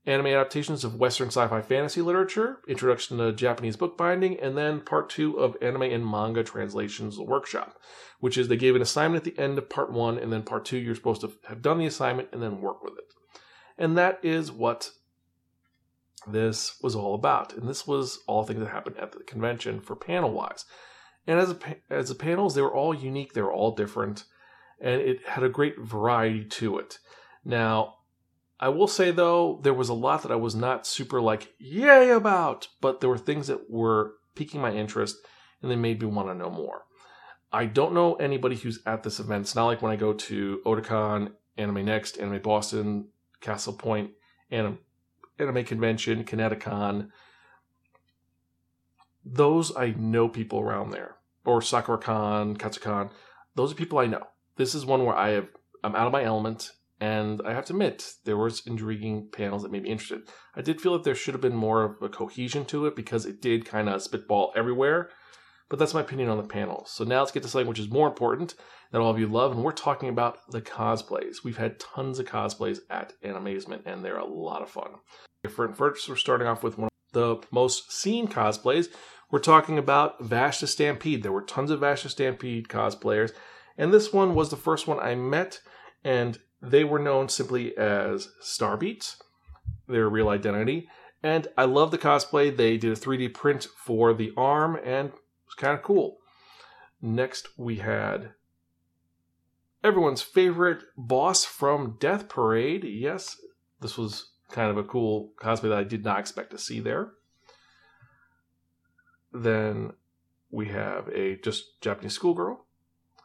anime 0.04 0.26
adaptations 0.26 0.84
of 0.84 0.96
Western 0.96 1.28
sci 1.28 1.46
fi 1.46 1.62
fantasy 1.62 2.02
literature, 2.02 2.58
introduction 2.66 3.18
to 3.18 3.32
Japanese 3.32 3.76
bookbinding, 3.76 4.38
and 4.40 4.56
then 4.56 4.80
part 4.80 5.08
two 5.08 5.38
of 5.38 5.56
anime 5.62 5.82
and 5.82 6.06
manga 6.06 6.42
translations 6.42 7.18
workshop, 7.18 7.78
which 8.18 8.36
is 8.36 8.48
they 8.48 8.56
gave 8.56 8.74
an 8.74 8.82
assignment 8.82 9.26
at 9.26 9.34
the 9.34 9.40
end 9.40 9.58
of 9.58 9.70
part 9.70 9.92
one, 9.92 10.18
and 10.18 10.32
then 10.32 10.42
part 10.42 10.64
two, 10.64 10.78
you're 10.78 10.94
supposed 10.94 11.20
to 11.20 11.32
have 11.48 11.62
done 11.62 11.78
the 11.78 11.86
assignment 11.86 12.28
and 12.32 12.42
then 12.42 12.60
work 12.60 12.82
with 12.82 12.94
it. 12.94 13.04
And 13.78 13.96
that 13.96 14.18
is 14.22 14.50
what 14.50 14.90
this 16.26 16.78
was 16.82 16.94
all 16.94 17.14
about. 17.14 17.54
And 17.54 17.68
this 17.68 17.86
was 17.86 18.20
all 18.26 18.44
things 18.44 18.60
that 18.60 18.68
happened 18.68 18.96
at 18.98 19.12
the 19.12 19.20
convention 19.20 19.80
for 19.80 19.96
panel 19.96 20.32
wise. 20.32 20.64
And 21.26 21.38
as 21.38 21.50
a, 21.50 21.58
as 21.90 22.08
the 22.08 22.14
panels, 22.14 22.54
they 22.54 22.62
were 22.62 22.74
all 22.74 22.94
unique, 22.94 23.32
they 23.32 23.42
were 23.42 23.52
all 23.52 23.74
different, 23.74 24.24
and 24.80 25.00
it 25.00 25.26
had 25.26 25.44
a 25.44 25.48
great 25.48 25.78
variety 25.78 26.44
to 26.44 26.78
it. 26.78 26.98
Now, 27.44 27.94
I 28.62 28.68
will 28.68 28.86
say 28.86 29.10
though, 29.10 29.58
there 29.64 29.74
was 29.74 29.88
a 29.88 29.94
lot 29.94 30.22
that 30.22 30.30
I 30.30 30.36
was 30.36 30.54
not 30.54 30.86
super 30.86 31.20
like 31.20 31.52
yay 31.58 32.10
about, 32.10 32.68
but 32.80 33.00
there 33.00 33.10
were 33.10 33.18
things 33.18 33.48
that 33.48 33.68
were 33.68 34.14
piquing 34.36 34.60
my 34.60 34.72
interest 34.72 35.16
and 35.60 35.68
they 35.68 35.74
made 35.74 36.00
me 36.00 36.06
want 36.06 36.28
to 36.28 36.34
know 36.34 36.48
more. 36.48 36.82
I 37.52 37.66
don't 37.66 37.92
know 37.92 38.14
anybody 38.14 38.54
who's 38.54 38.78
at 38.86 39.02
this 39.02 39.18
event. 39.18 39.42
It's 39.42 39.56
not 39.56 39.66
like 39.66 39.82
when 39.82 39.90
I 39.90 39.96
go 39.96 40.12
to 40.12 40.60
Otakon, 40.64 41.32
Anime 41.58 41.84
Next, 41.84 42.18
Anime 42.18 42.40
Boston, 42.40 43.08
Castle 43.40 43.72
Point, 43.72 44.12
Anime, 44.52 44.78
Anime 45.40 45.64
Convention, 45.64 46.22
Kineticon. 46.22 47.08
Those 49.24 49.76
I 49.76 49.90
know 49.98 50.28
people 50.28 50.60
around 50.60 50.90
there, 50.92 51.16
or 51.44 51.60
SakuraCon, 51.60 52.58
Katsucon. 52.58 53.10
Those 53.56 53.72
are 53.72 53.76
people 53.76 53.98
I 53.98 54.06
know. 54.06 54.28
This 54.54 54.76
is 54.76 54.86
one 54.86 55.04
where 55.04 55.16
I 55.16 55.30
have 55.30 55.48
I'm 55.82 55.96
out 55.96 56.06
of 56.06 56.12
my 56.12 56.22
element 56.22 56.70
and 57.02 57.42
I 57.44 57.52
have 57.52 57.64
to 57.64 57.72
admit, 57.72 58.12
there 58.24 58.36
was 58.36 58.64
intriguing 58.64 59.26
panels 59.32 59.64
that 59.64 59.72
made 59.72 59.82
me 59.82 59.90
interested. 59.90 60.22
I 60.54 60.62
did 60.62 60.80
feel 60.80 60.92
that 60.92 61.02
there 61.02 61.16
should 61.16 61.34
have 61.34 61.40
been 61.40 61.56
more 61.56 61.82
of 61.82 62.00
a 62.00 62.08
cohesion 62.08 62.64
to 62.66 62.86
it 62.86 62.94
because 62.94 63.26
it 63.26 63.42
did 63.42 63.64
kind 63.64 63.88
of 63.88 64.02
spitball 64.02 64.52
everywhere. 64.54 65.10
But 65.68 65.80
that's 65.80 65.94
my 65.94 66.02
opinion 66.02 66.28
on 66.28 66.36
the 66.36 66.44
panels. 66.44 66.92
So 66.92 67.02
now 67.02 67.18
let's 67.18 67.32
get 67.32 67.42
to 67.42 67.48
something 67.48 67.66
which 67.66 67.80
is 67.80 67.90
more 67.90 68.06
important 68.06 68.54
that 68.92 69.00
all 69.00 69.10
of 69.10 69.18
you 69.18 69.26
love, 69.26 69.50
and 69.50 69.64
we're 69.64 69.72
talking 69.72 70.10
about 70.10 70.48
the 70.52 70.62
cosplays. 70.62 71.42
We've 71.42 71.56
had 71.56 71.80
tons 71.80 72.20
of 72.20 72.26
cosplays 72.26 72.78
at 72.88 73.14
Animazement, 73.24 73.82
and 73.84 74.04
they're 74.04 74.16
a 74.18 74.24
lot 74.24 74.62
of 74.62 74.70
fun. 74.70 74.92
Different 75.42 75.76
First, 75.76 76.08
we're 76.08 76.14
starting 76.14 76.46
off 76.46 76.62
with 76.62 76.78
one 76.78 76.88
of 76.88 77.12
the 77.14 77.44
most 77.50 77.90
seen 77.90 78.28
cosplays. 78.28 78.86
We're 79.32 79.40
talking 79.40 79.76
about 79.76 80.22
Vash 80.22 80.60
the 80.60 80.68
Stampede. 80.68 81.24
There 81.24 81.32
were 81.32 81.42
tons 81.42 81.72
of 81.72 81.80
Vash 81.80 82.04
the 82.04 82.10
Stampede 82.10 82.68
cosplayers, 82.68 83.32
and 83.76 83.92
this 83.92 84.12
one 84.12 84.36
was 84.36 84.50
the 84.50 84.56
first 84.56 84.86
one 84.86 85.00
I 85.00 85.16
met, 85.16 85.58
and 86.04 86.38
they 86.62 86.84
were 86.84 87.00
known 87.00 87.28
simply 87.28 87.76
as 87.76 88.28
Starbeats, 88.40 89.16
their 89.88 90.08
real 90.08 90.28
identity. 90.28 90.88
And 91.22 91.48
I 91.58 91.64
love 91.64 91.90
the 91.90 91.98
cosplay. 91.98 92.56
They 92.56 92.76
did 92.76 92.92
a 92.92 93.00
3D 93.00 93.34
print 93.34 93.64
for 93.76 94.14
the 94.14 94.32
arm 94.36 94.76
and 94.76 95.08
it 95.08 95.14
was 95.46 95.54
kind 95.56 95.76
of 95.76 95.82
cool. 95.82 96.18
Next, 97.00 97.48
we 97.56 97.76
had 97.76 98.30
everyone's 99.82 100.22
favorite 100.22 100.84
boss 100.96 101.44
from 101.44 101.96
Death 101.98 102.28
Parade. 102.28 102.84
Yes, 102.84 103.40
this 103.80 103.98
was 103.98 104.30
kind 104.50 104.70
of 104.70 104.76
a 104.76 104.84
cool 104.84 105.32
cosplay 105.40 105.70
that 105.70 105.78
I 105.78 105.84
did 105.84 106.04
not 106.04 106.20
expect 106.20 106.52
to 106.52 106.58
see 106.58 106.78
there. 106.78 107.10
Then 109.32 109.92
we 110.50 110.68
have 110.68 111.08
a 111.08 111.36
just 111.36 111.80
Japanese 111.80 112.12
schoolgirl. 112.12 112.64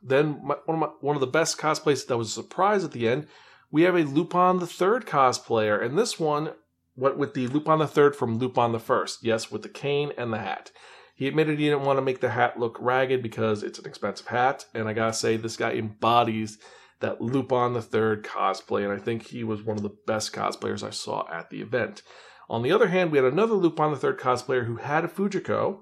Then 0.02 0.40
my, 0.44 0.56
one 0.66 0.76
of 0.76 0.80
my, 0.80 0.88
one 1.02 1.16
of 1.16 1.22
the 1.22 1.28
best 1.28 1.58
cosplays 1.58 2.06
that 2.08 2.18
was 2.18 2.30
a 2.30 2.32
surprise 2.32 2.84
at 2.84 2.92
the 2.92 3.08
end. 3.08 3.28
We 3.72 3.84
have 3.84 3.96
a 3.96 4.04
Lupin 4.04 4.60
the 4.60 4.68
Third 4.68 5.06
cosplayer, 5.06 5.84
and 5.84 5.98
this 5.98 6.20
one, 6.20 6.54
went 6.96 7.18
with 7.18 7.34
the 7.34 7.48
Lupin 7.48 7.80
the 7.80 7.88
Third 7.88 8.16
from 8.16 8.40
Lupin 8.40 8.72
the 8.72 8.80
First, 8.80 9.24
yes, 9.24 9.52
with 9.52 9.62
the 9.62 9.70
cane 9.70 10.12
and 10.18 10.34
the 10.34 10.40
hat. 10.40 10.72
He 11.16 11.28
admitted 11.28 11.58
he 11.58 11.66
didn't 11.66 11.86
want 11.86 11.98
to 11.98 12.04
make 12.04 12.22
the 12.22 12.30
hat 12.30 12.60
look 12.60 12.78
ragged 12.80 13.24
because 13.24 13.64
it's 13.64 13.80
an 13.80 13.86
expensive 13.86 14.28
hat, 14.28 14.66
and 14.74 14.88
I 14.88 14.94
gotta 14.94 15.14
say 15.14 15.38
this 15.38 15.58
guy 15.58 15.74
embodies 15.74 16.58
that 17.00 17.22
Lupin 17.22 17.74
the 17.74 17.82
Third 17.82 18.24
cosplay, 18.24 18.84
and 18.84 18.92
I 18.92 18.98
think 18.98 19.28
he 19.28 19.44
was 19.44 19.64
one 19.64 19.78
of 19.78 19.84
the 19.84 19.96
best 20.08 20.34
cosplayers 20.34 20.86
I 20.86 20.90
saw 20.90 21.28
at 21.32 21.50
the 21.50 21.62
event. 21.62 22.02
On 22.50 22.64
the 22.64 22.72
other 22.72 22.88
hand, 22.88 23.12
we 23.12 23.18
had 23.18 23.26
another 23.26 23.54
Lupin 23.54 23.92
the 23.92 23.98
Third 23.98 24.20
cosplayer 24.20 24.66
who 24.66 24.78
had 24.78 25.06
a 25.06 25.08
Fujiko, 25.08 25.82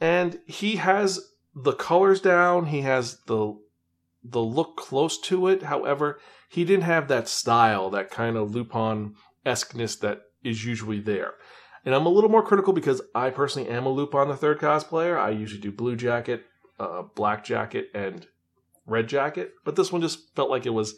and 0.00 0.40
he 0.46 0.76
has 0.76 1.20
the 1.62 1.72
colors 1.72 2.20
down. 2.20 2.66
He 2.66 2.82
has 2.82 3.18
the 3.26 3.58
the 4.22 4.40
look 4.40 4.76
close 4.76 5.18
to 5.22 5.48
it. 5.48 5.64
However, 5.64 6.18
he 6.48 6.64
didn't 6.64 6.84
have 6.84 7.08
that 7.08 7.28
style, 7.28 7.90
that 7.90 8.10
kind 8.10 8.36
of 8.36 8.54
Lupin 8.54 9.14
esqueness 9.46 9.96
that 9.96 10.22
is 10.42 10.64
usually 10.64 11.00
there. 11.00 11.34
And 11.84 11.94
I'm 11.94 12.06
a 12.06 12.10
little 12.10 12.30
more 12.30 12.42
critical 12.42 12.72
because 12.72 13.00
I 13.14 13.30
personally 13.30 13.70
am 13.70 13.86
a 13.86 13.90
Lupin 13.90 14.28
the 14.28 14.36
Third 14.36 14.58
cosplayer. 14.58 15.18
I 15.18 15.30
usually 15.30 15.60
do 15.60 15.72
Blue 15.72 15.96
Jacket, 15.96 16.44
uh, 16.78 17.02
Black 17.14 17.44
Jacket, 17.44 17.88
and 17.94 18.26
Red 18.86 19.08
Jacket. 19.08 19.52
But 19.64 19.76
this 19.76 19.92
one 19.92 20.02
just 20.02 20.34
felt 20.34 20.50
like 20.50 20.66
it 20.66 20.70
was 20.70 20.96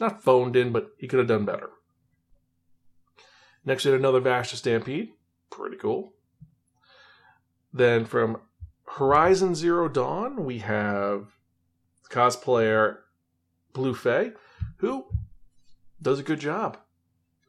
not 0.00 0.22
phoned 0.22 0.56
in, 0.56 0.72
but 0.72 0.90
he 0.98 1.06
could 1.06 1.18
have 1.18 1.28
done 1.28 1.44
better. 1.44 1.70
Next, 3.64 3.84
we 3.84 3.92
had 3.92 4.00
another 4.00 4.20
Vash 4.20 4.50
the 4.50 4.56
Stampede. 4.56 5.10
Pretty 5.50 5.76
cool. 5.76 6.12
Then 7.72 8.04
from 8.04 8.38
Horizon 8.96 9.54
Zero 9.54 9.88
Dawn, 9.88 10.44
we 10.44 10.58
have 10.58 11.28
cosplayer 12.10 12.98
Blue 13.72 13.94
Fey, 13.94 14.32
who 14.78 15.06
does 16.00 16.18
a 16.18 16.24
good 16.24 16.40
job. 16.40 16.78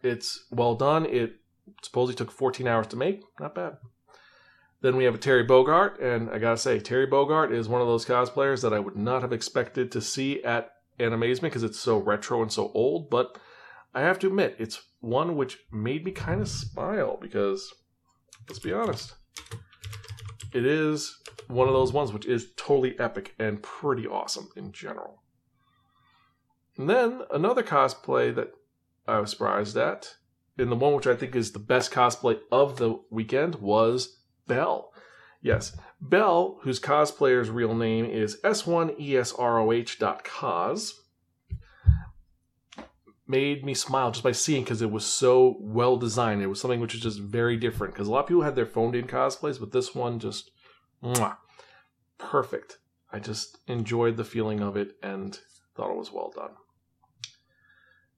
It's 0.04 0.46
well 0.52 0.76
done. 0.76 1.06
It 1.06 1.38
supposedly 1.82 2.16
took 2.16 2.32
14 2.32 2.68
hours 2.68 2.88
to 2.88 2.98
make. 2.98 3.24
Not 3.40 3.56
bad. 3.56 3.78
Then 4.82 4.96
we 4.96 5.04
have 5.04 5.16
a 5.16 5.20
Terry 5.20 5.46
Bogard, 5.46 6.02
and 6.02 6.30
I 6.30 6.40
gotta 6.40 6.58
say, 6.58 6.80
Terry 6.80 7.08
Bogard 7.08 7.52
is 7.52 7.68
one 7.68 7.82
of 7.82 7.88
those 7.88 8.06
cosplayers 8.06 8.62
that 8.62 8.74
I 8.74 8.80
would 8.80 8.96
not 8.96 9.22
have 9.22 9.34
expected 9.34 9.92
to 9.92 10.02
see 10.02 10.44
at 10.44 10.72
Animazement 11.00 11.42
because 11.42 11.64
it's 11.64 11.80
so 11.80 11.98
retro 11.98 12.42
and 12.42 12.52
so 12.52 12.72
old. 12.74 13.10
But 13.10 13.38
I 13.94 14.02
have 14.02 14.20
to 14.20 14.28
admit, 14.28 14.56
it's 14.58 14.82
one 15.02 15.36
which 15.36 15.58
made 15.72 16.06
me 16.06 16.12
kind 16.12 16.42
of 16.42 16.48
smile 16.48 17.18
because, 17.20 17.74
let's 18.48 18.60
be 18.60 18.72
honest, 18.72 19.16
it 20.52 20.66
is 20.66 21.20
one 21.48 21.68
of 21.68 21.74
those 21.74 21.94
ones 21.94 22.12
which 22.12 22.26
is 22.26 22.52
totally 22.56 23.00
epic 23.00 23.36
and 23.40 23.62
pretty 23.62 24.08
awesome 24.08 24.50
in 24.56 24.72
general. 24.72 25.22
And 26.78 26.90
then 26.90 27.22
another 27.32 27.64
cosplay 27.64 28.34
that 28.36 28.54
I 29.08 29.20
was 29.20 29.32
surprised 29.32 29.78
at, 29.78 30.16
and 30.58 30.72
the 30.72 30.76
one 30.76 30.94
which 30.94 31.08
I 31.08 31.16
think 31.16 31.36
is 31.36 31.52
the 31.52 31.60
best 31.60 31.92
cosplay 31.92 32.40
of 32.52 32.78
the 32.78 33.00
weekend, 33.10 33.56
was 33.56 34.20
Belle. 34.48 34.92
Yes, 35.42 35.76
Belle, 36.02 36.60
whose 36.64 36.80
cosplayer's 36.80 37.50
real 37.50 37.74
name 37.74 38.06
is 38.06 38.40
S1ESROH.cos, 38.44 40.99
made 43.30 43.64
me 43.64 43.76
smile 43.76 44.12
just 44.12 44.24
by 44.24 44.32
seeing 44.32 44.64
because 44.64 44.82
it 44.82 44.92
was 44.92 45.06
so 45.06 45.56
well 45.60 45.98
designed. 45.98 46.42
It 46.42 46.48
was 46.48 46.60
something 46.60 46.80
which 46.80 46.94
was 46.94 47.04
just 47.04 47.20
very 47.20 47.56
different 47.56 47.94
because 47.94 48.08
a 48.08 48.12
lot 48.12 48.22
of 48.22 48.28
people 48.28 48.42
had 48.42 48.56
their 48.56 48.66
phoned 48.66 48.96
in 48.96 49.06
cosplays, 49.06 49.60
but 49.60 49.72
this 49.72 49.94
one 49.94 50.20
just 50.20 50.52
mwah, 51.04 51.38
perfect. 52.18 52.80
I 53.14 53.20
just 53.20 53.60
enjoyed 53.68 54.18
the 54.18 54.26
feeling 54.26 54.62
of 54.62 54.76
it 54.76 54.94
and 55.04 55.40
thought 55.76 55.92
it 55.92 55.98
was 55.98 56.12
well 56.12 56.34
done. 56.36 56.52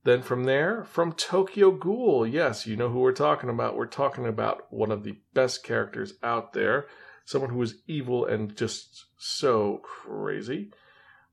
Then 0.03 0.21
from 0.21 0.45
there, 0.45 0.83
from 0.83 1.13
Tokyo 1.13 1.71
Ghoul, 1.71 2.25
yes, 2.25 2.65
you 2.65 2.75
know 2.75 2.89
who 2.89 2.99
we're 2.99 3.11
talking 3.11 3.49
about. 3.49 3.75
We're 3.75 3.85
talking 3.85 4.25
about 4.25 4.63
one 4.71 4.91
of 4.91 5.03
the 5.03 5.17
best 5.33 5.63
characters 5.63 6.13
out 6.23 6.53
there, 6.53 6.87
someone 7.25 7.51
who 7.51 7.61
is 7.61 7.81
evil 7.85 8.25
and 8.25 8.55
just 8.55 9.05
so 9.17 9.81
crazy. 9.83 10.71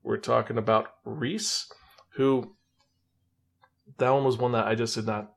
We're 0.02 0.18
talking 0.18 0.58
about 0.58 0.88
Rize, 1.04 1.66
who 2.16 2.56
that 3.96 4.10
one 4.10 4.24
was 4.24 4.36
one 4.36 4.52
that 4.52 4.66
I 4.66 4.74
just 4.74 4.94
did 4.94 5.06
not 5.06 5.32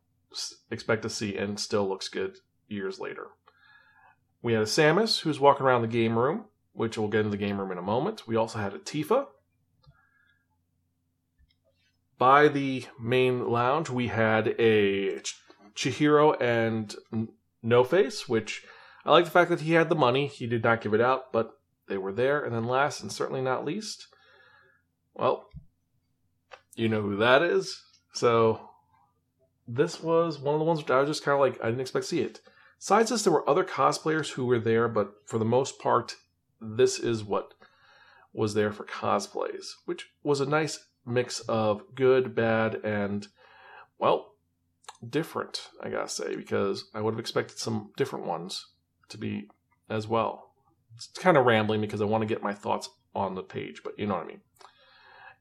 expect 0.69 1.03
to 1.03 1.09
see 1.09 1.37
and 1.37 1.59
still 1.59 1.87
looks 1.87 2.09
good 2.09 2.37
years 2.67 2.99
later. 2.99 3.27
We 4.41 4.53
had 4.53 4.61
a 4.61 4.65
Samus 4.65 5.21
who's 5.21 5.39
walking 5.39 5.65
around 5.65 5.81
the 5.81 5.87
game 5.87 6.17
room, 6.17 6.45
which 6.73 6.97
we'll 6.97 7.07
get 7.07 7.19
into 7.19 7.31
the 7.31 7.37
game 7.37 7.59
room 7.59 7.71
in 7.71 7.77
a 7.77 7.83
moment. 7.83 8.27
We 8.27 8.35
also 8.35 8.59
had 8.59 8.73
a 8.73 8.79
Tifa, 8.79 9.27
by 12.21 12.49
the 12.49 12.85
main 12.99 13.49
lounge, 13.49 13.89
we 13.89 14.09
had 14.09 14.49
a 14.59 15.21
Chihiro 15.73 16.39
and 16.39 16.95
No 17.63 17.83
Face, 17.83 18.29
which 18.29 18.63
I 19.03 19.09
like 19.09 19.25
the 19.25 19.31
fact 19.31 19.49
that 19.49 19.61
he 19.61 19.73
had 19.73 19.89
the 19.89 19.95
money. 19.95 20.27
He 20.27 20.45
did 20.45 20.63
not 20.63 20.81
give 20.81 20.93
it 20.93 21.01
out, 21.01 21.33
but 21.33 21.57
they 21.87 21.97
were 21.97 22.11
there. 22.11 22.43
And 22.43 22.53
then 22.53 22.65
last 22.65 23.01
and 23.01 23.11
certainly 23.11 23.41
not 23.41 23.65
least, 23.65 24.05
well, 25.15 25.47
you 26.75 26.87
know 26.89 27.01
who 27.01 27.15
that 27.15 27.41
is. 27.41 27.81
So 28.13 28.69
this 29.67 30.01
was 30.01 30.39
one 30.39 30.55
of 30.55 30.59
the 30.59 30.65
ones 30.65 30.79
which 30.79 30.91
I 30.91 30.99
was 30.99 31.09
just 31.09 31.23
kind 31.23 31.35
of 31.35 31.39
like, 31.39 31.61
I 31.61 31.67
didn't 31.67 31.81
expect 31.81 32.03
to 32.03 32.09
see 32.09 32.21
it. 32.21 32.41
Besides 32.79 33.09
this, 33.09 33.23
there 33.23 33.33
were 33.33 33.47
other 33.49 33.63
cosplayers 33.63 34.31
who 34.31 34.45
were 34.45 34.59
there, 34.59 34.87
but 34.87 35.13
for 35.25 35.37
the 35.37 35.45
most 35.45 35.79
part, 35.79 36.15
this 36.59 36.99
is 36.99 37.23
what 37.23 37.53
was 38.33 38.53
there 38.53 38.71
for 38.71 38.85
cosplays, 38.85 39.73
which 39.85 40.09
was 40.23 40.41
a 40.41 40.45
nice 40.45 40.87
mix 41.05 41.41
of 41.41 41.83
good, 41.95 42.33
bad, 42.33 42.75
and, 42.83 43.27
well, 43.99 44.33
different, 45.07 45.69
I 45.81 45.89
gotta 45.89 46.07
say, 46.07 46.35
because 46.35 46.85
I 46.93 47.01
would 47.01 47.13
have 47.13 47.19
expected 47.19 47.57
some 47.57 47.91
different 47.97 48.25
ones 48.25 48.67
to 49.09 49.17
be 49.17 49.49
as 49.89 50.07
well. 50.07 50.53
It's 50.95 51.07
kind 51.07 51.37
of 51.37 51.45
rambling 51.45 51.81
because 51.81 52.01
I 52.01 52.05
want 52.05 52.21
to 52.21 52.27
get 52.27 52.43
my 52.43 52.53
thoughts 52.53 52.89
on 53.13 53.35
the 53.35 53.43
page, 53.43 53.81
but 53.83 53.97
you 53.97 54.07
know 54.07 54.15
what 54.15 54.23
I 54.23 54.27
mean. 54.27 54.41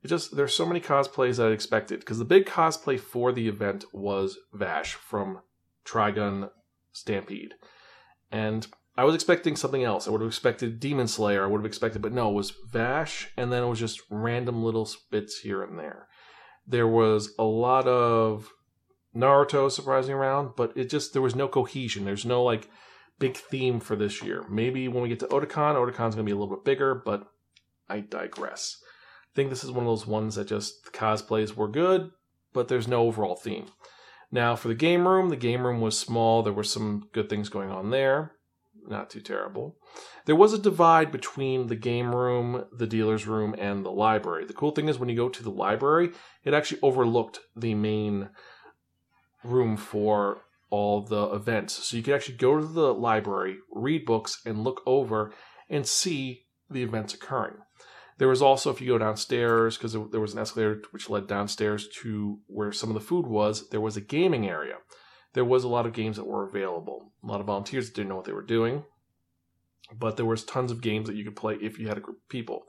It 0.03 0.09
just 0.09 0.37
there's 0.37 0.55
so 0.55 0.67
many 0.67 0.81
cosplays 0.81 1.37
that 1.37 1.49
I 1.49 1.51
expected 1.51 2.01
because 2.01 2.19
the 2.19 2.25
big 2.25 2.47
cosplay 2.47 2.99
for 2.99 3.33
the 3.33 3.49
event 3.49 3.85
was 3.93 4.39
Vash 4.53 4.95
from 4.95 5.41
Trigun 5.85 6.51
Stampede, 6.93 7.55
and 8.31 8.67
I 8.97 9.05
was 9.05 9.15
expecting 9.15 9.57
something 9.57 9.85
else. 9.85 10.07
I 10.07 10.11
would 10.11 10.21
have 10.21 10.29
expected 10.29 10.81
Demon 10.81 11.07
Slayer. 11.07 11.45
I 11.45 11.47
would 11.47 11.61
have 11.61 11.67
expected, 11.67 12.03
but 12.03 12.13
no, 12.13 12.31
it 12.31 12.35
was 12.35 12.53
Vash, 12.71 13.29
and 13.37 13.53
then 13.53 13.63
it 13.63 13.69
was 13.69 13.79
just 13.79 14.01
random 14.11 14.65
little 14.65 14.89
bits 15.11 15.41
here 15.41 15.63
and 15.63 15.79
there. 15.79 16.09
There 16.67 16.89
was 16.89 17.35
a 17.39 17.45
lot 17.45 17.87
of 17.87 18.51
Naruto 19.15 19.71
surprising 19.71 20.15
around, 20.15 20.51
but 20.57 20.73
it 20.77 20.89
just 20.89 21.13
there 21.13 21.23
was 21.23 21.35
no 21.35 21.49
cohesion. 21.49 22.05
There's 22.05 22.27
no 22.27 22.43
like 22.43 22.69
big 23.19 23.37
theme 23.37 23.81
for 23.81 23.97
this 23.97 24.23
year. 24.23 24.45
Maybe 24.49 24.89
when 24.89 25.03
we 25.03 25.09
get 25.09 25.21
to 25.21 25.27
Otakon, 25.27 25.75
Otakon's 25.75 26.15
gonna 26.15 26.25
be 26.25 26.33
a 26.33 26.37
little 26.37 26.55
bit 26.55 26.65
bigger, 26.65 26.95
but 26.95 27.27
I 27.89 28.01
digress. 28.01 28.77
I 29.33 29.37
think 29.37 29.51
this 29.51 29.65
is 29.65 29.71
one 29.71 29.85
of 29.85 29.91
those 29.91 30.07
ones 30.07 30.35
that 30.35 30.49
just 30.49 30.85
the 30.85 30.91
cosplays 30.91 31.55
were 31.55 31.69
good, 31.69 32.11
but 32.53 32.69
there's 32.69 32.89
no 32.89 33.03
overall 33.03 33.37
theme. 33.37 33.67
Now 34.33 34.57
for 34.57 34.69
the 34.69 34.75
game 34.75 35.07
room, 35.07 35.29
the 35.29 35.37
game 35.37 35.67
room 35.67 35.81
was 35.81 35.99
small. 35.99 36.43
There 36.43 36.53
were 36.53 36.65
some 36.65 37.09
good 37.13 37.29
things 37.29 37.49
going 37.49 37.71
on 37.71 37.91
there 37.91 38.33
not 38.87 39.11
too 39.11 39.21
terrible. 39.21 39.77
There 40.27 40.37
was 40.37 40.53
a 40.53 40.59
divide 40.59 41.11
between 41.13 41.69
the 41.69 41.77
game 41.77 42.15
room, 42.15 42.65
the 42.73 42.87
dealer's 42.87 43.27
room, 43.27 43.55
and 43.59 43.85
the 43.85 43.91
library. 43.91 44.45
The 44.45 44.53
cool 44.53 44.73
thing 44.73 44.89
is 44.89 44.99
when 44.99 45.09
you 45.09 45.17
go 45.17 45.29
to 45.29 45.43
the 45.43 45.51
library, 45.51 46.11
it 46.45 46.55
actually 46.55 46.81
overlooked 46.83 47.41
the 47.57 47.75
main 47.75 48.31
room 49.45 49.77
for 49.77 50.43
all 50.71 51.03
the 51.03 51.27
events. 51.31 51.73
So 51.85 51.97
you 51.97 52.03
could 52.03 52.15
actually 52.15 52.37
go 52.37 52.59
to 52.59 52.67
the 52.67 52.95
library, 52.95 53.59
read 53.73 54.05
books, 54.05 54.41
and 54.45 54.65
look 54.65 54.83
over 54.87 55.33
and 55.69 55.87
see 55.87 56.47
the 56.69 56.83
events 56.83 57.15
occurring. 57.15 57.57
There 58.21 58.29
was 58.29 58.41
also, 58.41 58.71
if 58.71 58.81
you 58.81 58.87
go 58.87 58.99
downstairs, 58.99 59.77
because 59.77 59.97
there 60.13 60.21
was 60.21 60.35
an 60.35 60.39
escalator 60.39 60.81
which 60.93 61.11
led 61.11 61.27
downstairs 61.27 61.89
to 62.03 62.39
where 62.47 62.71
some 62.71 62.91
of 62.91 62.95
the 62.95 63.01
food 63.01 63.27
was, 63.27 63.69
there 63.71 63.81
was 63.81 63.97
a 63.97 64.01
gaming 64.01 64.49
area 64.49 64.77
there 65.33 65.45
was 65.45 65.65
a 65.65 65.69
lot 65.69 65.87
of 65.87 65.93
games 65.93 66.17
that 66.17 66.27
were 66.27 66.45
available. 66.45 67.13
A 67.23 67.27
lot 67.27 67.41
of 67.41 67.47
volunteers 67.47 67.91
didn't 67.91 68.09
know 68.09 68.17
what 68.17 68.25
they 68.25 68.33
were 68.33 68.43
doing, 68.43 68.85
but 69.97 70.17
there 70.17 70.27
was 70.27 70.45
tons 70.45 70.73
of 70.73 70.81
games 70.81 71.09
that 71.09 71.17
you 71.17 71.25
could 71.25 71.37
play 71.37 71.57
if 71.61 71.79
you 71.79 71.89
had 71.89 71.99
a 71.99 72.01
group 72.01 72.19
of 72.19 72.29
people. 72.29 72.65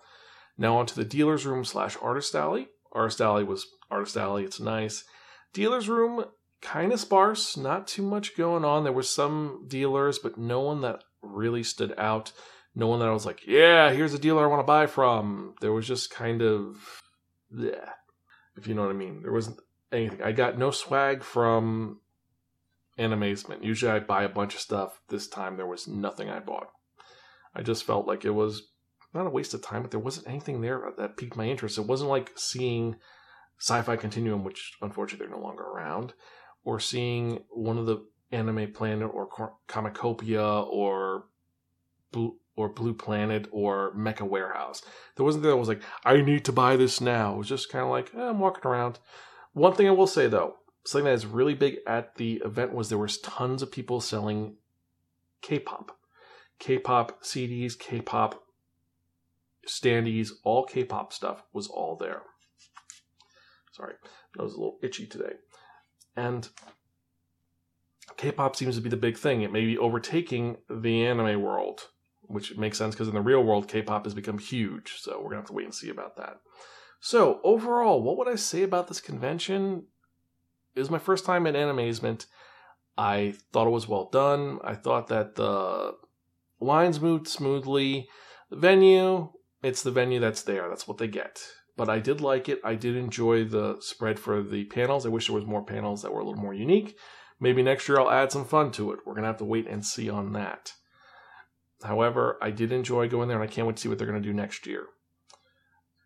Now 0.57 0.77
onto 0.77 0.95
the 0.95 1.05
dealer's 1.05 1.45
room 1.45 1.65
slash 1.65 1.97
artist 2.01 2.35
alley. 2.35 2.67
Artist 2.91 3.21
alley 3.21 3.43
was 3.43 3.65
artist 3.89 4.17
alley. 4.17 4.43
It's 4.43 4.59
nice. 4.59 5.03
Dealer's 5.53 5.89
room 5.89 6.25
kind 6.61 6.91
of 6.91 6.99
sparse. 6.99 7.57
Not 7.57 7.87
too 7.87 8.03
much 8.03 8.37
going 8.37 8.63
on. 8.63 8.83
There 8.83 8.93
were 8.93 9.01
some 9.01 9.65
dealers, 9.67 10.19
but 10.19 10.37
no 10.37 10.59
one 10.61 10.81
that 10.81 11.03
really 11.21 11.63
stood 11.63 11.93
out. 11.97 12.31
No 12.73 12.87
one 12.87 12.99
that 12.99 13.09
I 13.09 13.13
was 13.13 13.25
like, 13.25 13.45
yeah, 13.45 13.91
here's 13.91 14.13
a 14.13 14.19
dealer 14.19 14.43
I 14.43 14.47
want 14.47 14.61
to 14.61 14.67
buy 14.67 14.87
from. 14.87 15.55
There 15.59 15.73
was 15.73 15.87
just 15.87 16.09
kind 16.09 16.41
of, 16.41 16.77
yeah, 17.53 17.89
if 18.55 18.67
you 18.67 18.73
know 18.73 18.83
what 18.83 18.91
I 18.91 18.97
mean. 18.97 19.21
There 19.21 19.33
wasn't 19.33 19.59
anything. 19.91 20.21
I 20.21 20.31
got 20.31 20.57
no 20.57 20.71
swag 20.71 21.23
from 21.23 21.99
Animazement. 22.97 23.63
Usually 23.63 23.91
I 23.91 23.99
buy 23.99 24.23
a 24.23 24.29
bunch 24.29 24.53
of 24.53 24.61
stuff. 24.61 25.01
This 25.09 25.27
time 25.27 25.57
there 25.57 25.67
was 25.67 25.87
nothing 25.87 26.29
I 26.29 26.39
bought. 26.39 26.69
I 27.53 27.61
just 27.61 27.83
felt 27.83 28.07
like 28.07 28.23
it 28.23 28.31
was 28.31 28.69
not 29.13 29.27
a 29.27 29.31
waste 29.31 29.53
of 29.53 29.61
time, 29.61 29.81
but 29.81 29.91
there 29.91 29.99
wasn't 29.99 30.27
anything 30.29 30.61
there 30.61 30.93
that 30.97 31.17
piqued 31.17 31.35
my 31.35 31.45
interest. 31.45 31.77
It 31.77 31.87
wasn't 31.87 32.09
like 32.09 32.31
seeing 32.35 32.95
Sci 33.59 33.81
Fi 33.81 33.95
Continuum, 33.97 34.45
which 34.45 34.77
unfortunately 34.81 35.27
they're 35.27 35.35
no 35.35 35.43
longer 35.43 35.63
around, 35.63 36.13
or 36.63 36.79
seeing 36.79 37.43
one 37.49 37.77
of 37.77 37.85
the 37.85 38.05
Anime 38.31 38.71
Planet 38.71 39.11
or 39.13 39.27
Comicopia 39.67 40.65
or 40.67 41.25
Or 42.55 42.69
Blue 42.69 42.93
Planet 42.93 43.47
or 43.51 43.93
Mecha 43.95 44.27
Warehouse. 44.27 44.83
There 45.15 45.25
wasn't 45.25 45.43
that 45.45 45.55
was 45.55 45.69
like, 45.69 45.81
I 46.03 46.17
need 46.21 46.45
to 46.45 46.51
buy 46.51 46.75
this 46.75 46.99
now. 46.99 47.35
It 47.35 47.37
was 47.37 47.49
just 47.49 47.71
kind 47.71 47.85
of 47.85 47.89
like, 47.89 48.11
eh, 48.13 48.21
I'm 48.21 48.39
walking 48.39 48.69
around. 48.69 48.99
One 49.53 49.73
thing 49.73 49.87
I 49.87 49.91
will 49.91 50.07
say 50.07 50.27
though, 50.27 50.55
something 50.83 51.05
that 51.05 51.13
is 51.13 51.25
really 51.25 51.53
big 51.53 51.77
at 51.87 52.15
the 52.15 52.41
event 52.45 52.73
was 52.73 52.89
there 52.89 52.97
was 52.97 53.19
tons 53.19 53.61
of 53.61 53.71
people 53.71 54.01
selling 54.01 54.55
K-pop, 55.41 55.97
K-pop 56.59 57.23
CDs, 57.23 57.77
K-pop 57.77 58.43
standees, 59.67 60.31
all 60.43 60.65
K-pop 60.65 61.13
stuff 61.13 61.43
was 61.53 61.67
all 61.67 61.95
there. 61.95 62.23
Sorry, 63.71 63.95
I 64.37 64.43
was 64.43 64.53
a 64.53 64.57
little 64.57 64.79
itchy 64.83 65.07
today, 65.07 65.33
and 66.15 66.47
K-pop 68.17 68.55
seems 68.55 68.75
to 68.75 68.81
be 68.81 68.89
the 68.89 68.97
big 68.97 69.17
thing. 69.17 69.41
It 69.41 69.51
may 69.51 69.65
be 69.65 69.77
overtaking 69.77 70.57
the 70.69 71.05
anime 71.05 71.41
world, 71.41 71.87
which 72.31 72.57
makes 72.57 72.77
sense 72.77 72.95
because 72.95 73.07
in 73.07 73.13
the 73.13 73.21
real 73.21 73.43
world, 73.43 73.67
K-pop 73.67 74.05
has 74.05 74.13
become 74.13 74.37
huge. 74.37 74.95
So 74.99 75.17
we're 75.17 75.29
gonna 75.29 75.41
have 75.41 75.47
to 75.47 75.53
wait 75.53 75.65
and 75.65 75.75
see 75.75 75.89
about 75.89 76.17
that. 76.17 76.37
So 76.99 77.39
overall, 77.43 78.01
what 78.01 78.17
would 78.17 78.27
I 78.27 78.35
say 78.35 78.63
about 78.63 78.87
this 78.87 79.01
convention? 79.01 79.87
It 80.75 80.79
was 80.79 80.89
my 80.89 80.99
first 80.99 81.25
time 81.25 81.47
at 81.47 81.55
Animazement. 81.55 82.25
I 82.97 83.35
thought 83.51 83.67
it 83.67 83.71
was 83.71 83.87
well 83.87 84.09
done. 84.11 84.59
I 84.63 84.75
thought 84.75 85.07
that 85.07 85.35
the 85.35 85.93
lines 86.59 87.01
moved 87.01 87.27
smoothly. 87.27 88.07
The 88.49 88.57
venue, 88.57 89.31
it's 89.63 89.81
the 89.81 89.91
venue 89.91 90.19
that's 90.19 90.43
there. 90.43 90.69
That's 90.69 90.87
what 90.87 90.97
they 90.97 91.07
get. 91.07 91.41
But 91.77 91.89
I 91.89 91.99
did 91.99 92.21
like 92.21 92.49
it. 92.49 92.59
I 92.63 92.75
did 92.75 92.95
enjoy 92.95 93.45
the 93.45 93.77
spread 93.79 94.19
for 94.19 94.43
the 94.43 94.65
panels. 94.65 95.05
I 95.05 95.09
wish 95.09 95.27
there 95.27 95.35
was 95.35 95.45
more 95.45 95.63
panels 95.63 96.01
that 96.03 96.13
were 96.13 96.19
a 96.19 96.25
little 96.25 96.41
more 96.41 96.53
unique. 96.53 96.97
Maybe 97.39 97.63
next 97.63 97.89
year 97.89 97.99
I'll 97.99 98.11
add 98.11 98.31
some 98.31 98.45
fun 98.45 98.71
to 98.73 98.91
it. 98.91 98.99
We're 99.05 99.15
to 99.15 99.23
have 99.23 99.37
to 99.37 99.45
wait 99.45 99.67
and 99.67 99.83
see 99.83 100.09
on 100.09 100.33
that. 100.33 100.73
However, 101.83 102.37
I 102.41 102.51
did 102.51 102.71
enjoy 102.71 103.07
going 103.07 103.27
there 103.27 103.41
and 103.41 103.49
I 103.49 103.51
can't 103.51 103.67
wait 103.67 103.77
to 103.77 103.81
see 103.81 103.89
what 103.89 103.97
they're 103.97 104.07
going 104.07 104.21
to 104.21 104.27
do 104.27 104.33
next 104.33 104.65
year. 104.65 104.87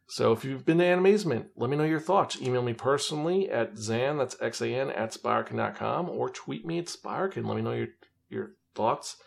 So 0.08 0.32
if 0.32 0.46
you've 0.46 0.66
been 0.66 0.78
to 0.78 0.84
Animazement, 0.84 1.48
let 1.56 1.70
me 1.70 1.78
know 1.78 1.84
your 1.84 2.00
thoughts. 2.00 2.40
Email 2.40 2.62
me 2.62 2.74
personally 2.74 3.50
at 3.50 3.74
Xan, 3.74 4.20
that's 4.20 4.40
X-A-N, 4.40 4.92
at 4.92 5.14
Spiraken.com, 5.14 6.10
or 6.10 6.30
tweet 6.30 6.66
me 6.66 6.78
at 6.78 6.86
Spiraken. 6.86 7.46
Let 7.46 7.56
me 7.56 7.64
know 7.64 7.74
your, 7.74 7.88
your 8.30 8.52
thoughts. 8.76 9.18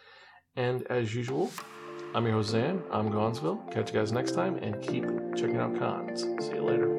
And 0.55 0.85
as 0.85 1.15
usual, 1.15 1.51
I'm 2.15 2.25
your 2.25 2.35
host, 2.35 2.55
Xan. 2.55 2.83
I'm 2.93 3.11
Gonzville. 3.11 3.57
Catch 3.73 3.93
you 3.93 3.99
guys 3.99 4.13
next 4.13 4.33
time, 4.33 4.57
and 4.57 4.81
keep 4.81 5.05
checking 5.37 5.57
out 5.59 5.79
cons. 5.79 6.23
See 6.41 6.55
you 6.55 6.63
later. 6.63 6.98